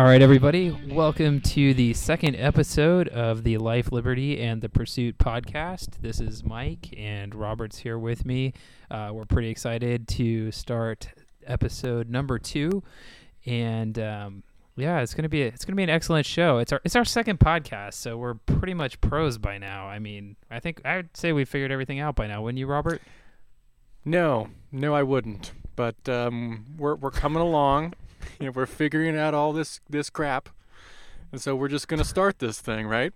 All 0.00 0.06
right, 0.06 0.22
everybody, 0.22 0.70
welcome 0.88 1.42
to 1.42 1.74
the 1.74 1.92
second 1.92 2.34
episode 2.36 3.08
of 3.08 3.44
the 3.44 3.58
Life, 3.58 3.92
Liberty, 3.92 4.40
and 4.40 4.62
the 4.62 4.70
Pursuit 4.70 5.18
podcast. 5.18 6.00
This 6.00 6.20
is 6.20 6.42
Mike, 6.42 6.94
and 6.96 7.34
Robert's 7.34 7.76
here 7.76 7.98
with 7.98 8.24
me. 8.24 8.54
Uh, 8.90 9.10
we're 9.12 9.26
pretty 9.26 9.50
excited 9.50 10.08
to 10.08 10.50
start 10.52 11.08
episode 11.46 12.08
number 12.08 12.38
two, 12.38 12.82
and 13.44 13.98
um, 13.98 14.42
yeah, 14.74 15.00
it's 15.00 15.12
gonna 15.12 15.28
be 15.28 15.42
a, 15.42 15.48
it's 15.48 15.66
gonna 15.66 15.76
be 15.76 15.82
an 15.82 15.90
excellent 15.90 16.24
show. 16.24 16.56
It's 16.56 16.72
our 16.72 16.80
it's 16.82 16.96
our 16.96 17.04
second 17.04 17.38
podcast, 17.38 17.92
so 17.92 18.16
we're 18.16 18.34
pretty 18.34 18.72
much 18.72 19.02
pros 19.02 19.36
by 19.36 19.58
now. 19.58 19.86
I 19.86 19.98
mean, 19.98 20.36
I 20.50 20.60
think 20.60 20.80
I'd 20.82 21.14
say 21.14 21.34
we 21.34 21.44
figured 21.44 21.70
everything 21.70 22.00
out 22.00 22.16
by 22.16 22.26
now, 22.26 22.40
wouldn't 22.40 22.58
you, 22.58 22.66
Robert? 22.66 23.02
No, 24.06 24.48
no, 24.72 24.94
I 24.94 25.02
wouldn't. 25.02 25.52
But 25.76 26.08
um, 26.08 26.64
we're 26.78 26.94
we're 26.94 27.10
coming 27.10 27.42
along. 27.42 27.92
you 28.40 28.46
know, 28.46 28.52
we're 28.52 28.66
figuring 28.66 29.16
out 29.16 29.34
all 29.34 29.52
this 29.52 29.80
this 29.88 30.10
crap, 30.10 30.48
and 31.32 31.40
so 31.40 31.56
we're 31.56 31.68
just 31.68 31.88
gonna 31.88 32.04
start 32.04 32.38
this 32.38 32.60
thing, 32.60 32.86
right? 32.86 33.12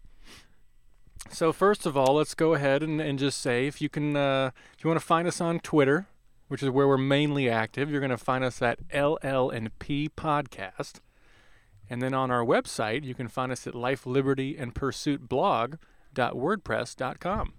So 1.30 1.52
first 1.52 1.86
of 1.86 1.96
all, 1.96 2.14
let's 2.14 2.34
go 2.34 2.54
ahead 2.54 2.82
and, 2.82 3.00
and 3.00 3.16
just 3.18 3.40
say 3.40 3.66
if 3.66 3.80
you 3.80 3.88
can, 3.88 4.14
uh, 4.16 4.50
if 4.77 4.84
you 4.84 4.88
want 4.88 5.00
to 5.00 5.06
find 5.06 5.27
us 5.27 5.40
on 5.40 5.58
Twitter, 5.60 6.06
which 6.48 6.62
is 6.62 6.68
where 6.70 6.86
we're 6.86 6.98
mainly 6.98 7.48
active, 7.48 7.90
you're 7.90 8.00
gonna 8.00 8.18
find 8.18 8.44
us 8.44 8.62
at 8.62 8.78
LL 8.92 9.48
and 9.48 9.77
P 9.78 10.08
Podcast, 10.08 11.00
and 11.88 12.02
then 12.02 12.14
on 12.14 12.30
our 12.30 12.44
website, 12.44 13.05
you 13.05 13.14
can 13.14 13.28
find 13.28 13.52
us 13.52 13.66
at 13.66 13.74
Life, 13.74 14.06
Liberty, 14.06 14.56
and 14.56 14.74
Pursuit 14.74 15.28
blog.wordpress.com. 15.28 17.52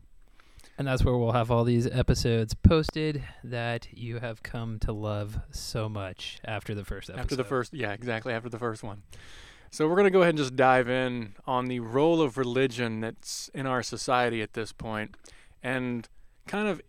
And 0.77 0.87
that's 0.87 1.05
where 1.05 1.15
we'll 1.15 1.31
have 1.31 1.51
all 1.51 1.63
these 1.63 1.87
episodes 1.87 2.53
posted 2.53 3.23
that 3.43 3.87
you 3.93 4.19
have 4.19 4.43
come 4.43 4.77
to 4.79 4.91
love 4.91 5.39
so 5.49 5.87
much 5.87 6.39
after 6.43 6.75
the 6.75 6.83
first 6.83 7.09
episode. 7.09 7.21
After 7.21 7.35
the 7.37 7.45
first, 7.45 7.73
yeah, 7.73 7.93
exactly, 7.93 8.33
after 8.33 8.49
the 8.49 8.59
first 8.59 8.83
one. 8.83 9.03
So 9.71 9.87
we're 9.87 9.95
going 9.95 10.05
to 10.05 10.11
go 10.11 10.21
ahead 10.21 10.29
and 10.29 10.37
just 10.37 10.55
dive 10.55 10.89
in 10.89 11.35
on 11.47 11.67
the 11.67 11.79
role 11.79 12.21
of 12.21 12.37
religion 12.37 12.99
that's 12.99 13.49
in 13.53 13.65
our 13.65 13.83
society 13.83 14.41
at 14.41 14.53
this 14.53 14.73
point 14.73 15.15
and 15.63 16.07
kind 16.47 16.67
of 16.67 16.81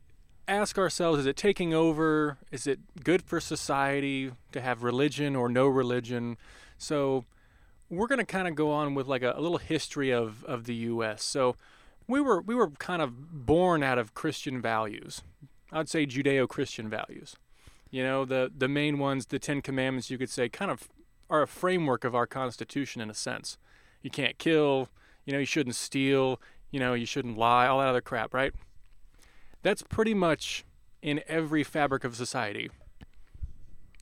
ask 0.49 0.79
ourselves 0.79 1.21
is 1.21 1.27
it 1.27 1.37
taking 1.37 1.73
over? 1.73 2.39
Is 2.51 2.67
it 2.67 2.81
good 3.03 3.23
for 3.23 3.41
society 3.41 4.33
to 4.53 4.61
have 4.61 4.83
religion 4.83 5.35
or 5.37 5.49
no 5.49 5.67
religion? 5.67 6.37
So 6.79 7.25
we're 7.89 8.07
going 8.07 8.19
to 8.19 8.25
kind 8.25 8.49
of 8.49 8.55
go 8.55 8.71
on 8.71 8.95
with 8.95 9.07
like 9.07 9.23
a, 9.23 9.33
a 9.37 9.41
little 9.41 9.59
history 9.59 10.13
of, 10.13 10.45
of 10.45 10.65
the 10.65 10.75
U.S. 10.75 11.23
So 11.23 11.57
we 12.09 12.21
were 12.21 12.41
we 12.41 12.55
were 12.55 12.71
kind 12.71 13.03
of 13.03 13.47
born 13.47 13.83
out 13.83 13.99
of 13.99 14.15
Christian 14.15 14.61
values. 14.61 15.23
I'd 15.73 15.89
say 15.89 16.07
Judeo-Christian 16.07 16.89
values. 16.89 17.37
You 17.91 18.03
know, 18.03 18.25
the 18.25 18.51
the 18.57 18.69
main 18.69 18.99
ones, 18.99 19.27
the 19.27 19.39
10 19.39 19.63
commandments 19.63 20.11
you 20.11 20.19
could 20.19 20.31
say 20.31 20.49
kind 20.49 20.71
of 20.71 20.89
are 21.29 21.43
a 21.43 21.47
framework 21.47 22.05
of 22.05 22.15
our 22.15 22.27
constitution 22.27 23.01
in 23.01 23.11
a 23.11 23.15
sense. 23.15 23.59
You 24.03 24.11
can't 24.11 24.39
kill, 24.39 24.89
you 25.25 25.33
know, 25.33 25.41
you 25.41 25.47
shouldn't 25.47 25.75
steal, 25.75 26.41
you 26.71 26.79
know, 26.79 26.95
you 26.95 27.07
shouldn't 27.07 27.37
lie, 27.37 27.67
all 27.67 27.81
that 27.81 27.89
other 27.89 28.01
crap, 28.01 28.33
right? 28.33 28.53
That's 29.63 29.83
pretty 29.83 30.15
much 30.15 30.65
in 31.03 31.23
every 31.27 31.65
fabric 31.65 32.05
of 32.05 32.17
society. 32.17 32.71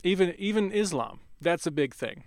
Even 0.02 0.34
even 0.38 0.72
Islam, 0.72 1.20
that's 1.41 1.66
a 1.66 1.70
big 1.70 1.94
thing. 1.94 2.25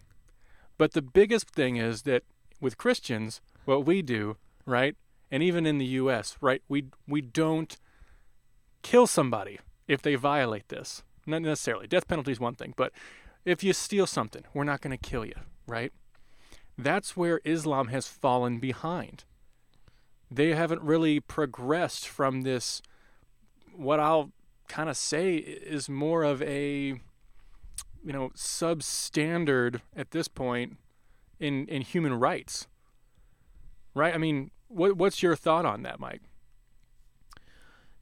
But 0.78 0.94
the 0.94 1.02
biggest 1.02 1.50
thing 1.50 1.78
is 1.78 2.03
that 2.03 2.23
with 2.59 2.78
Christians, 2.78 3.42
what 3.66 3.86
we 3.86 4.02
do, 4.02 4.38
right, 4.66 4.95
and 5.31 5.44
even 5.44 5.66
in 5.66 5.78
the 5.78 5.86
U.S., 5.86 6.38
right? 6.42 6.61
We 6.67 6.86
we 7.08 7.22
don't 7.22 7.78
kill 8.81 9.08
somebody 9.08 9.59
if 9.88 10.02
they 10.02 10.16
violate 10.16 10.70
this. 10.70 11.03
Not 11.25 11.42
necessarily. 11.42 11.88
Death 11.88 12.08
penalty 12.08 12.31
is 12.31 12.39
one 12.39 12.56
thing, 12.56 12.73
but 12.77 12.93
if 13.43 13.64
you 13.64 13.73
steal 13.73 14.08
something, 14.08 14.43
we're 14.54 14.64
not 14.64 14.82
going 14.82 14.98
to 14.98 15.10
kill 15.10 15.26
you, 15.26 15.36
right? 15.67 15.92
That's 16.77 17.17
where 17.17 17.42
Islam 17.43 17.88
has 17.88 18.08
fallen 18.08 18.60
behind. 18.60 19.23
They 20.30 20.54
haven't 20.54 20.82
really 20.82 21.20
progressed 21.20 22.08
from 22.08 22.42
this. 22.42 22.82
What 23.76 23.99
I'll 23.99 24.32
kind 24.67 24.89
of 24.89 24.98
say 24.98 25.36
is 25.36 25.89
more 25.89 26.23
of 26.23 26.42
a, 26.42 26.99
you 28.04 28.14
know, 28.14 28.30
substandard 28.36 29.82
at 29.95 30.11
this 30.11 30.27
point 30.27 30.77
in 31.39 31.67
in 31.67 31.82
human 31.82 32.14
rights. 32.14 32.67
Right? 33.94 34.14
I 34.14 34.17
mean, 34.17 34.52
what 34.67 34.98
what's 34.98 35.22
your 35.22 35.36
thought 35.36 35.66
on 35.66 35.83
that, 35.83 36.00
Mike? 36.00 36.22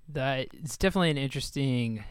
That 0.10 0.48
it's 0.54 0.78
definitely 0.78 1.12
an 1.12 1.18
interesting 1.18 2.04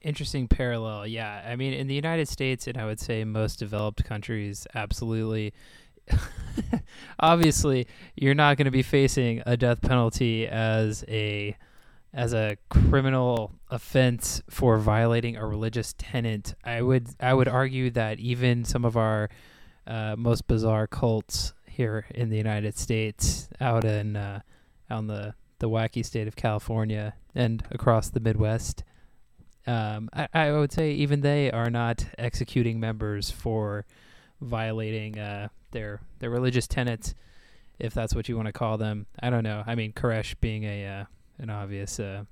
interesting 0.00 0.46
parallel. 0.48 1.06
Yeah. 1.06 1.42
I 1.46 1.56
mean, 1.56 1.72
in 1.72 1.86
the 1.86 1.94
United 1.94 2.28
States 2.28 2.66
and 2.66 2.76
I 2.76 2.84
would 2.84 3.00
say 3.00 3.24
most 3.24 3.58
developed 3.58 4.04
countries 4.04 4.66
absolutely 4.74 5.54
obviously 7.20 7.86
you're 8.14 8.34
not 8.34 8.58
going 8.58 8.66
to 8.66 8.70
be 8.70 8.82
facing 8.82 9.42
a 9.46 9.56
death 9.56 9.80
penalty 9.80 10.46
as 10.46 11.02
a 11.08 11.56
as 12.12 12.32
a 12.32 12.56
criminal 12.68 13.52
offense 13.70 14.40
for 14.48 14.78
violating 14.78 15.36
a 15.36 15.46
religious 15.46 15.94
tenet. 15.98 16.54
I 16.62 16.82
would 16.82 17.08
I 17.18 17.34
would 17.34 17.48
argue 17.48 17.90
that 17.90 18.20
even 18.20 18.64
some 18.64 18.84
of 18.84 18.96
our 18.96 19.30
uh, 19.86 20.14
most 20.16 20.46
bizarre 20.46 20.86
cults 20.86 21.54
here 21.74 22.06
in 22.14 22.30
the 22.30 22.36
United 22.36 22.78
States, 22.78 23.48
out 23.60 23.84
in 23.84 24.16
uh, 24.16 24.40
on 24.90 25.06
the 25.06 25.34
the 25.58 25.68
wacky 25.68 26.04
state 26.04 26.28
of 26.28 26.36
California 26.36 27.14
and 27.34 27.62
across 27.70 28.10
the 28.10 28.20
Midwest. 28.20 28.84
Um, 29.66 30.10
I, 30.12 30.28
I 30.34 30.52
would 30.52 30.72
say 30.72 30.92
even 30.92 31.22
they 31.22 31.50
are 31.50 31.70
not 31.70 32.04
executing 32.18 32.78
members 32.80 33.30
for 33.30 33.86
violating 34.40 35.18
uh, 35.18 35.48
their 35.70 36.00
their 36.18 36.30
religious 36.30 36.66
tenets, 36.66 37.14
if 37.78 37.94
that's 37.94 38.14
what 38.14 38.28
you 38.28 38.36
want 38.36 38.46
to 38.46 38.52
call 38.52 38.76
them. 38.78 39.06
I 39.22 39.30
don't 39.30 39.44
know. 39.44 39.62
I 39.66 39.74
mean, 39.74 39.92
Koresh 39.92 40.34
being 40.40 40.64
a 40.64 40.86
uh, 40.86 41.04
an 41.38 41.50
obvious 41.50 41.98
uh, 41.98 42.24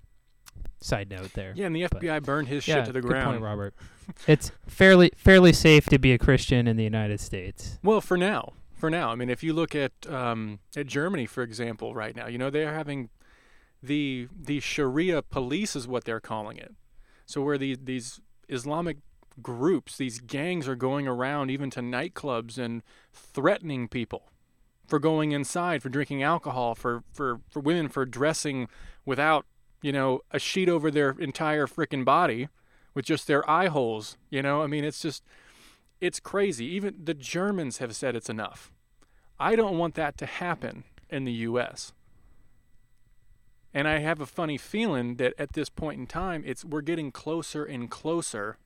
side 0.81 1.11
note 1.11 1.33
there. 1.33 1.53
Yeah, 1.57 1.67
and 1.67 1.77
the 1.77 1.83
FBI 1.83 2.17
but, 2.17 2.23
burned 2.25 2.49
his 2.49 2.67
yeah, 2.67 2.77
shit 2.77 2.87
to 2.87 2.93
the 2.93 3.01
good 3.01 3.09
ground. 3.09 3.31
Point, 3.31 3.43
Robert. 3.43 3.75
it's 4.27 4.53
fairly 4.67 5.13
fairly 5.17 5.53
safe 5.53 5.87
to 5.87 5.99
be 5.99 6.13
a 6.13 6.19
Christian 6.19 6.67
in 6.67 6.77
the 6.77 6.85
United 6.85 7.21
States. 7.21 7.79
Well, 7.83 8.01
for 8.01 8.17
now, 8.17 8.53
for 8.83 8.91
now. 8.91 9.11
I 9.11 9.15
mean, 9.15 9.31
if 9.31 9.45
you 9.45 9.53
look 9.53 9.77
at 9.77 9.93
um, 10.09 10.59
at 10.77 10.89
Germany, 10.89 11.25
for 11.25 11.45
example, 11.45 11.95
right 11.95 12.17
now, 12.17 12.27
you 12.27 12.37
know 12.37 12.51
they're 12.51 12.75
having 12.75 13.11
the 13.81 14.27
the 14.37 14.59
Sharia 14.59 15.23
police 15.23 15.77
is 15.77 15.87
what 15.87 16.03
they're 16.03 16.19
calling 16.19 16.57
it. 16.57 16.75
So 17.25 17.43
where 17.43 17.57
these 17.57 17.79
these 17.81 18.21
Islamic 18.49 18.97
groups, 19.41 19.97
these 19.97 20.19
gangs 20.19 20.67
are 20.67 20.75
going 20.75 21.07
around 21.07 21.49
even 21.49 21.71
to 21.71 21.81
nightclubs 21.81 22.59
and 22.59 22.83
threatening 23.13 23.87
people 23.87 24.33
for 24.89 24.99
going 24.99 25.31
inside, 25.31 25.81
for 25.81 25.89
drinking 25.89 26.25
alcohol, 26.25 26.75
for 26.75 27.05
for 27.13 27.41
for 27.49 27.61
women 27.61 27.89
for 27.89 28.05
dressing 28.05 28.67
without 29.07 29.47
you 29.81 29.93
know 29.93 30.23
a 30.33 30.41
sheet 30.41 30.69
over 30.69 30.91
their 30.91 31.11
entire 31.21 31.69
freaking 31.69 32.05
body 32.05 32.49
with 32.95 33.05
just 33.05 33.29
their 33.29 33.49
eye 33.49 33.69
holes. 33.69 34.17
You 34.29 34.43
know, 34.43 34.61
I 34.61 34.67
mean, 34.67 34.83
it's 34.83 35.01
just 35.01 35.23
it's 36.03 36.19
crazy. 36.19 36.67
Even 36.67 36.97
the 37.05 37.15
Germans 37.15 37.79
have 37.79 37.95
said 37.95 38.17
it's 38.17 38.29
enough. 38.29 38.73
I 39.39 39.55
don't 39.55 39.79
want 39.79 39.95
that 39.95 40.19
to 40.19 40.27
happen 40.27 40.83
in 41.09 41.25
the 41.25 41.33
U.S. 41.33 41.93
And 43.73 43.87
I 43.87 44.01
have 44.01 44.21
a 44.21 44.27
funny 44.27 44.59
feeling 44.59 45.17
that 45.17 45.33
at 45.39 45.53
this 45.53 45.69
point 45.69 46.01
in 46.01 46.07
time, 46.09 46.43
it's 46.45 46.65
we're 46.65 46.83
getting 46.83 47.13
closer 47.13 47.65
and 47.65 47.89
closer 47.89 48.59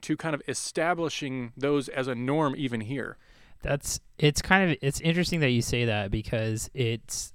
to 0.00 0.16
kind 0.16 0.34
of 0.34 0.42
establishing 0.48 1.52
those 1.58 1.90
as 1.90 2.08
a 2.08 2.14
norm 2.14 2.54
even 2.56 2.80
here. 2.80 3.18
That's 3.62 4.00
it's 4.18 4.40
kind 4.40 4.70
of 4.70 4.78
it's 4.80 5.00
interesting 5.02 5.40
that 5.40 5.50
you 5.50 5.60
say 5.60 5.84
that 5.84 6.10
because 6.10 6.70
it's 6.72 7.34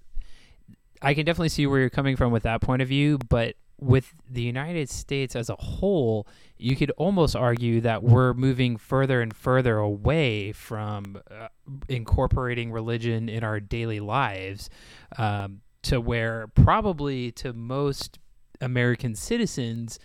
I 1.00 1.14
can 1.14 1.26
definitely 1.26 1.50
see 1.50 1.68
where 1.68 1.80
you're 1.80 1.92
coming 1.92 2.16
from 2.16 2.32
with 2.32 2.44
that 2.44 2.62
point 2.62 2.82
of 2.82 2.88
view, 2.88 3.20
but 3.30 3.56
with 3.80 4.14
the 4.30 4.42
United 4.42 4.90
States 4.90 5.36
as 5.36 5.50
a 5.50 5.56
whole, 5.56 6.28
you 6.58 6.76
could 6.76 6.92
almost 6.92 7.36
argue 7.36 7.82
that 7.82 8.04
we're 8.04 8.34
moving 8.34 8.78
further 8.78 9.22
and 9.22 9.36
further 9.36 9.78
away 9.78 10.52
from 10.52 11.20
uh, 11.30 11.48
incorporating 11.90 12.72
religion 12.72 13.28
in 13.28 13.44
our 13.44 13.60
daily 13.60 14.00
lives 14.00 14.70
um, 15.18 15.62
to 15.84 16.00
where 16.00 16.48
probably 16.48 17.32
to 17.32 17.54
most 17.54 18.18
American 18.62 19.16
citizens, 19.16 20.00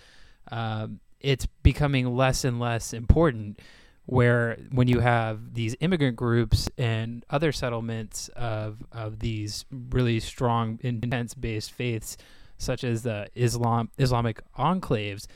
um, 0.51 1.01
it's 1.21 1.47
becoming 1.63 2.17
less 2.17 2.45
and 2.45 2.59
less 2.59 2.93
important. 2.93 3.61
Where 4.07 4.57
when 4.73 4.89
you 4.89 4.99
have 4.99 5.55
these 5.55 5.77
immigrant 5.79 6.17
groups 6.17 6.69
and 6.77 7.25
other 7.31 7.53
settlements 7.53 8.27
of, 8.35 8.83
of 8.91 9.21
these 9.21 9.65
really 9.71 10.19
strong, 10.19 10.81
intense 10.83 11.35
based 11.35 11.71
faiths, 11.71 12.17
such 12.61 12.85
as 12.85 13.03
the 13.03 13.29
Islam 13.35 13.91
Islamic 13.99 14.41
enclaves, 14.59 15.27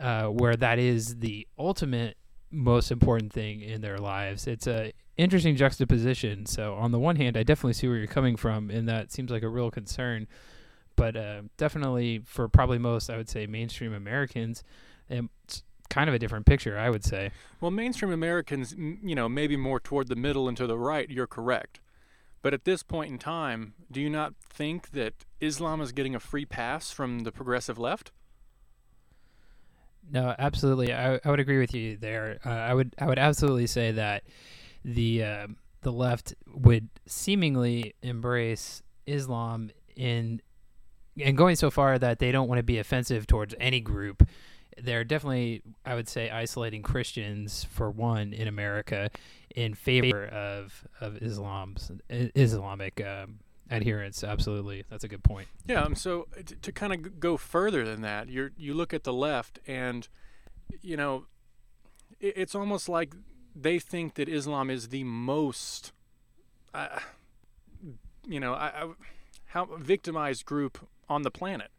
uh, 0.00 0.26
where 0.26 0.56
that 0.56 0.78
is 0.78 1.16
the 1.20 1.46
ultimate 1.58 2.16
most 2.50 2.90
important 2.90 3.32
thing 3.32 3.60
in 3.60 3.80
their 3.80 3.98
lives. 3.98 4.46
It's 4.46 4.66
a 4.66 4.92
interesting 5.16 5.56
juxtaposition. 5.56 6.46
So 6.46 6.74
on 6.74 6.90
the 6.90 6.98
one 6.98 7.16
hand, 7.16 7.36
I 7.36 7.42
definitely 7.42 7.74
see 7.74 7.88
where 7.88 7.96
you're 7.96 8.06
coming 8.06 8.36
from, 8.36 8.70
and 8.70 8.88
that 8.88 9.12
seems 9.12 9.30
like 9.30 9.42
a 9.42 9.48
real 9.48 9.70
concern. 9.70 10.26
But 10.96 11.16
uh, 11.16 11.42
definitely 11.56 12.22
for 12.24 12.48
probably 12.48 12.78
most, 12.78 13.10
I 13.10 13.16
would 13.16 13.28
say 13.28 13.46
mainstream 13.46 13.92
Americans, 13.92 14.62
it's 15.08 15.62
kind 15.90 16.08
of 16.08 16.14
a 16.14 16.18
different 16.18 16.46
picture, 16.46 16.78
I 16.78 16.90
would 16.90 17.04
say. 17.04 17.30
Well, 17.60 17.70
mainstream 17.70 18.12
Americans, 18.12 18.74
you 18.76 19.14
know, 19.14 19.28
maybe 19.28 19.56
more 19.56 19.80
toward 19.80 20.08
the 20.08 20.16
middle 20.16 20.48
and 20.48 20.56
to 20.56 20.66
the 20.66 20.78
right, 20.78 21.08
you're 21.10 21.26
correct. 21.26 21.80
But 22.44 22.52
at 22.52 22.66
this 22.66 22.82
point 22.82 23.10
in 23.10 23.18
time, 23.18 23.72
do 23.90 24.02
you 24.02 24.10
not 24.10 24.34
think 24.38 24.90
that 24.90 25.14
Islam 25.40 25.80
is 25.80 25.92
getting 25.92 26.14
a 26.14 26.20
free 26.20 26.44
pass 26.44 26.90
from 26.90 27.20
the 27.20 27.32
progressive 27.32 27.78
left? 27.78 28.12
No, 30.12 30.34
absolutely. 30.38 30.92
I, 30.92 31.18
I 31.24 31.30
would 31.30 31.40
agree 31.40 31.58
with 31.58 31.72
you 31.72 31.96
there. 31.96 32.38
Uh, 32.44 32.50
I 32.50 32.74
would 32.74 32.94
I 32.98 33.06
would 33.06 33.18
absolutely 33.18 33.66
say 33.66 33.92
that 33.92 34.24
the 34.84 35.24
uh, 35.24 35.46
the 35.80 35.90
left 35.90 36.34
would 36.46 36.90
seemingly 37.06 37.94
embrace 38.02 38.82
Islam 39.06 39.70
in 39.96 40.42
and 41.18 41.38
going 41.38 41.56
so 41.56 41.70
far 41.70 41.98
that 41.98 42.18
they 42.18 42.30
don't 42.30 42.48
want 42.48 42.58
to 42.58 42.62
be 42.62 42.76
offensive 42.78 43.26
towards 43.26 43.54
any 43.58 43.80
group. 43.80 44.28
They're 44.76 45.04
definitely, 45.04 45.62
I 45.86 45.94
would 45.94 46.10
say, 46.10 46.28
isolating 46.28 46.82
Christians 46.82 47.64
for 47.64 47.90
one 47.90 48.34
in 48.34 48.48
America 48.48 49.08
in 49.54 49.74
favor 49.74 50.24
of 50.26 50.86
of 51.00 51.22
Islam's 51.22 51.90
Islamic 52.10 53.04
um, 53.04 53.40
adherence. 53.70 54.24
Absolutely, 54.24 54.84
that's 54.90 55.04
a 55.04 55.08
good 55.08 55.22
point. 55.22 55.48
Yeah. 55.66 55.82
Um, 55.82 55.94
so 55.94 56.26
to, 56.34 56.56
to 56.56 56.72
kind 56.72 56.92
of 56.92 57.20
go 57.20 57.36
further 57.36 57.84
than 57.84 58.02
that, 58.02 58.28
you 58.28 58.50
you 58.56 58.74
look 58.74 58.92
at 58.92 59.04
the 59.04 59.12
left, 59.12 59.58
and 59.66 60.08
you 60.82 60.96
know, 60.96 61.26
it, 62.20 62.34
it's 62.36 62.54
almost 62.54 62.88
like 62.88 63.14
they 63.54 63.78
think 63.78 64.14
that 64.14 64.28
Islam 64.28 64.70
is 64.70 64.88
the 64.88 65.04
most, 65.04 65.92
uh, 66.74 66.98
you 68.26 68.40
know, 68.40 68.54
I, 68.54 68.66
I, 68.66 68.88
how 69.46 69.66
victimized 69.78 70.44
group 70.44 70.88
on 71.08 71.22
the 71.22 71.30
planet. 71.30 71.70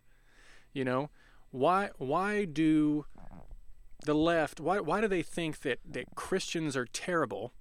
You 0.74 0.86
know, 0.86 1.10
why 1.52 1.90
why 1.98 2.46
do 2.46 3.06
the 4.06 4.14
left 4.14 4.60
why 4.60 4.80
why 4.80 5.02
do 5.02 5.08
they 5.08 5.22
think 5.22 5.62
that 5.62 5.80
that 5.86 6.16
Christians 6.16 6.76
are 6.78 6.86
terrible? 6.86 7.54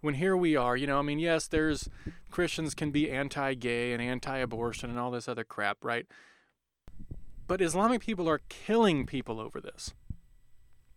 When 0.00 0.14
here 0.14 0.36
we 0.36 0.54
are, 0.56 0.76
you 0.76 0.86
know, 0.86 0.98
I 0.98 1.02
mean, 1.02 1.18
yes, 1.18 1.48
there's 1.48 1.88
Christians 2.30 2.74
can 2.74 2.90
be 2.90 3.10
anti-gay 3.10 3.92
and 3.92 4.00
anti-abortion 4.00 4.90
and 4.90 4.98
all 4.98 5.10
this 5.10 5.28
other 5.28 5.44
crap, 5.44 5.84
right? 5.84 6.06
But 7.46 7.60
Islamic 7.60 8.00
people 8.00 8.28
are 8.28 8.40
killing 8.48 9.06
people 9.06 9.40
over 9.40 9.60
this. 9.60 9.94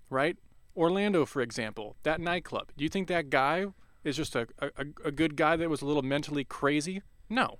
Right? 0.09 0.37
Orlando, 0.75 1.25
for 1.25 1.41
example, 1.41 1.95
that 2.03 2.19
nightclub. 2.19 2.71
Do 2.75 2.83
you 2.83 2.89
think 2.89 3.07
that 3.07 3.29
guy 3.29 3.67
is 4.03 4.17
just 4.17 4.35
a, 4.35 4.47
a, 4.59 4.85
a 5.05 5.11
good 5.11 5.35
guy 5.35 5.55
that 5.55 5.69
was 5.69 5.81
a 5.81 5.85
little 5.85 6.01
mentally 6.01 6.43
crazy? 6.43 7.01
No. 7.29 7.59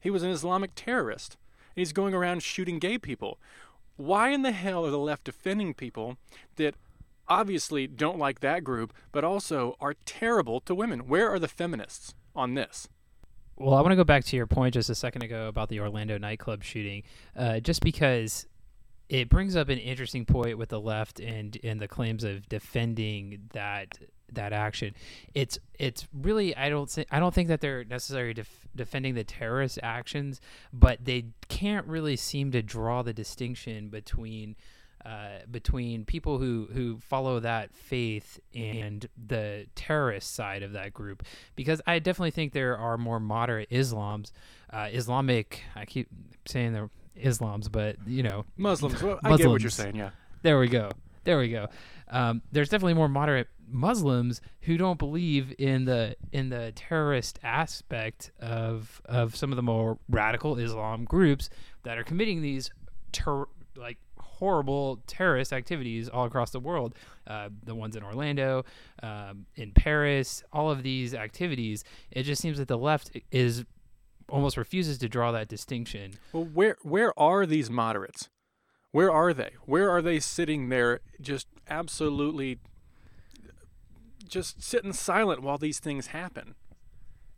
He 0.00 0.10
was 0.10 0.22
an 0.22 0.30
Islamic 0.30 0.70
terrorist. 0.76 1.36
And 1.74 1.80
he's 1.80 1.92
going 1.92 2.14
around 2.14 2.42
shooting 2.42 2.78
gay 2.78 2.98
people. 2.98 3.40
Why 3.96 4.30
in 4.30 4.42
the 4.42 4.52
hell 4.52 4.86
are 4.86 4.92
the 4.92 4.98
left 4.98 5.24
defending 5.24 5.74
people 5.74 6.18
that 6.54 6.76
obviously 7.28 7.86
don't 7.86 8.18
like 8.18 8.40
that 8.40 8.64
group, 8.64 8.92
but 9.12 9.24
also 9.24 9.76
are 9.80 9.94
terrible 10.04 10.60
to 10.60 10.74
women? 10.74 11.00
Where 11.08 11.28
are 11.30 11.38
the 11.38 11.48
feminists 11.48 12.14
on 12.34 12.54
this? 12.54 12.88
Well, 13.56 13.74
I 13.74 13.80
want 13.80 13.90
to 13.90 13.96
go 13.96 14.04
back 14.04 14.24
to 14.24 14.36
your 14.36 14.46
point 14.46 14.74
just 14.74 14.88
a 14.88 14.94
second 14.94 15.22
ago 15.22 15.48
about 15.48 15.68
the 15.68 15.80
Orlando 15.80 16.16
nightclub 16.16 16.62
shooting, 16.62 17.02
uh, 17.36 17.58
just 17.58 17.82
because 17.82 18.46
it 19.08 19.28
brings 19.28 19.56
up 19.56 19.68
an 19.68 19.78
interesting 19.78 20.24
point 20.24 20.58
with 20.58 20.68
the 20.68 20.80
left 20.80 21.18
and 21.18 21.58
and 21.64 21.80
the 21.80 21.88
claims 21.88 22.24
of 22.24 22.48
defending 22.48 23.48
that 23.52 23.98
that 24.32 24.52
action. 24.52 24.94
It's 25.34 25.58
it's 25.78 26.06
really 26.12 26.54
I 26.56 26.68
don't 26.68 26.88
think 26.88 27.08
I 27.10 27.18
don't 27.18 27.34
think 27.34 27.48
that 27.48 27.60
they're 27.60 27.84
necessarily 27.84 28.34
def- 28.34 28.68
defending 28.76 29.14
the 29.14 29.24
terrorist 29.24 29.78
actions, 29.82 30.40
but 30.72 31.04
they 31.04 31.26
can't 31.48 31.86
really 31.86 32.16
seem 32.16 32.52
to 32.52 32.62
draw 32.62 33.02
the 33.02 33.12
distinction 33.14 33.88
between 33.88 34.56
uh, 35.04 35.38
between 35.50 36.04
people 36.04 36.38
who 36.38 36.68
who 36.72 36.98
follow 36.98 37.40
that 37.40 37.74
faith 37.74 38.40
and 38.54 39.08
the 39.26 39.66
terrorist 39.74 40.34
side 40.34 40.62
of 40.62 40.72
that 40.72 40.92
group, 40.92 41.24
because 41.56 41.80
I 41.86 41.98
definitely 41.98 42.32
think 42.32 42.52
there 42.52 42.76
are 42.76 42.98
more 42.98 43.20
moderate 43.20 43.70
Islams, 43.70 44.32
uh, 44.70 44.88
Islamic. 44.90 45.62
I 45.74 45.84
keep 45.84 46.08
saying 46.46 46.72
they're 46.72 46.90
Islams, 47.16 47.70
but 47.70 47.96
you 48.06 48.22
know, 48.22 48.44
Muslims. 48.56 49.02
Well, 49.02 49.18
I 49.22 49.36
get 49.36 49.48
what 49.48 49.60
you're 49.60 49.70
saying. 49.70 49.96
Yeah. 49.96 50.10
There 50.42 50.58
we 50.58 50.68
go. 50.68 50.90
There 51.24 51.38
we 51.38 51.50
go. 51.50 51.68
Um, 52.10 52.42
there's 52.52 52.68
definitely 52.68 52.94
more 52.94 53.08
moderate 53.08 53.48
Muslims 53.70 54.40
who 54.62 54.78
don't 54.78 54.98
believe 54.98 55.54
in 55.58 55.84
the 55.84 56.16
in 56.32 56.48
the 56.48 56.72
terrorist 56.74 57.38
aspect 57.42 58.30
of 58.40 59.02
of 59.04 59.36
some 59.36 59.52
of 59.52 59.56
the 59.56 59.62
more 59.62 59.98
radical 60.08 60.56
Islam 60.58 61.04
groups 61.04 61.50
that 61.82 61.98
are 61.98 62.04
committing 62.04 62.40
these 62.40 62.70
ter- 63.12 63.46
like 63.76 63.98
horrible 64.38 65.00
terrorist 65.06 65.52
activities 65.52 66.08
all 66.08 66.24
across 66.24 66.50
the 66.50 66.60
world. 66.60 66.94
Uh, 67.26 67.48
the 67.64 67.74
ones 67.74 67.96
in 67.96 68.02
Orlando, 68.02 68.64
um, 69.02 69.46
in 69.56 69.72
Paris, 69.72 70.42
all 70.52 70.70
of 70.70 70.82
these 70.82 71.14
activities. 71.14 71.84
It 72.10 72.22
just 72.22 72.40
seems 72.40 72.58
that 72.58 72.68
the 72.68 72.78
left 72.78 73.10
is 73.30 73.64
almost 74.28 74.56
refuses 74.56 74.98
to 74.98 75.08
draw 75.08 75.32
that 75.32 75.48
distinction. 75.48 76.14
Well, 76.32 76.44
where 76.44 76.76
where 76.82 77.18
are 77.18 77.46
these 77.46 77.70
moderates? 77.70 78.28
Where 78.92 79.12
are 79.12 79.34
they? 79.34 79.52
Where 79.66 79.90
are 79.90 80.00
they 80.00 80.20
sitting 80.20 80.68
there 80.68 81.00
just 81.20 81.46
absolutely 81.68 82.58
just 84.26 84.62
sitting 84.62 84.92
silent 84.92 85.42
while 85.42 85.58
these 85.58 85.78
things 85.78 86.08
happen? 86.08 86.54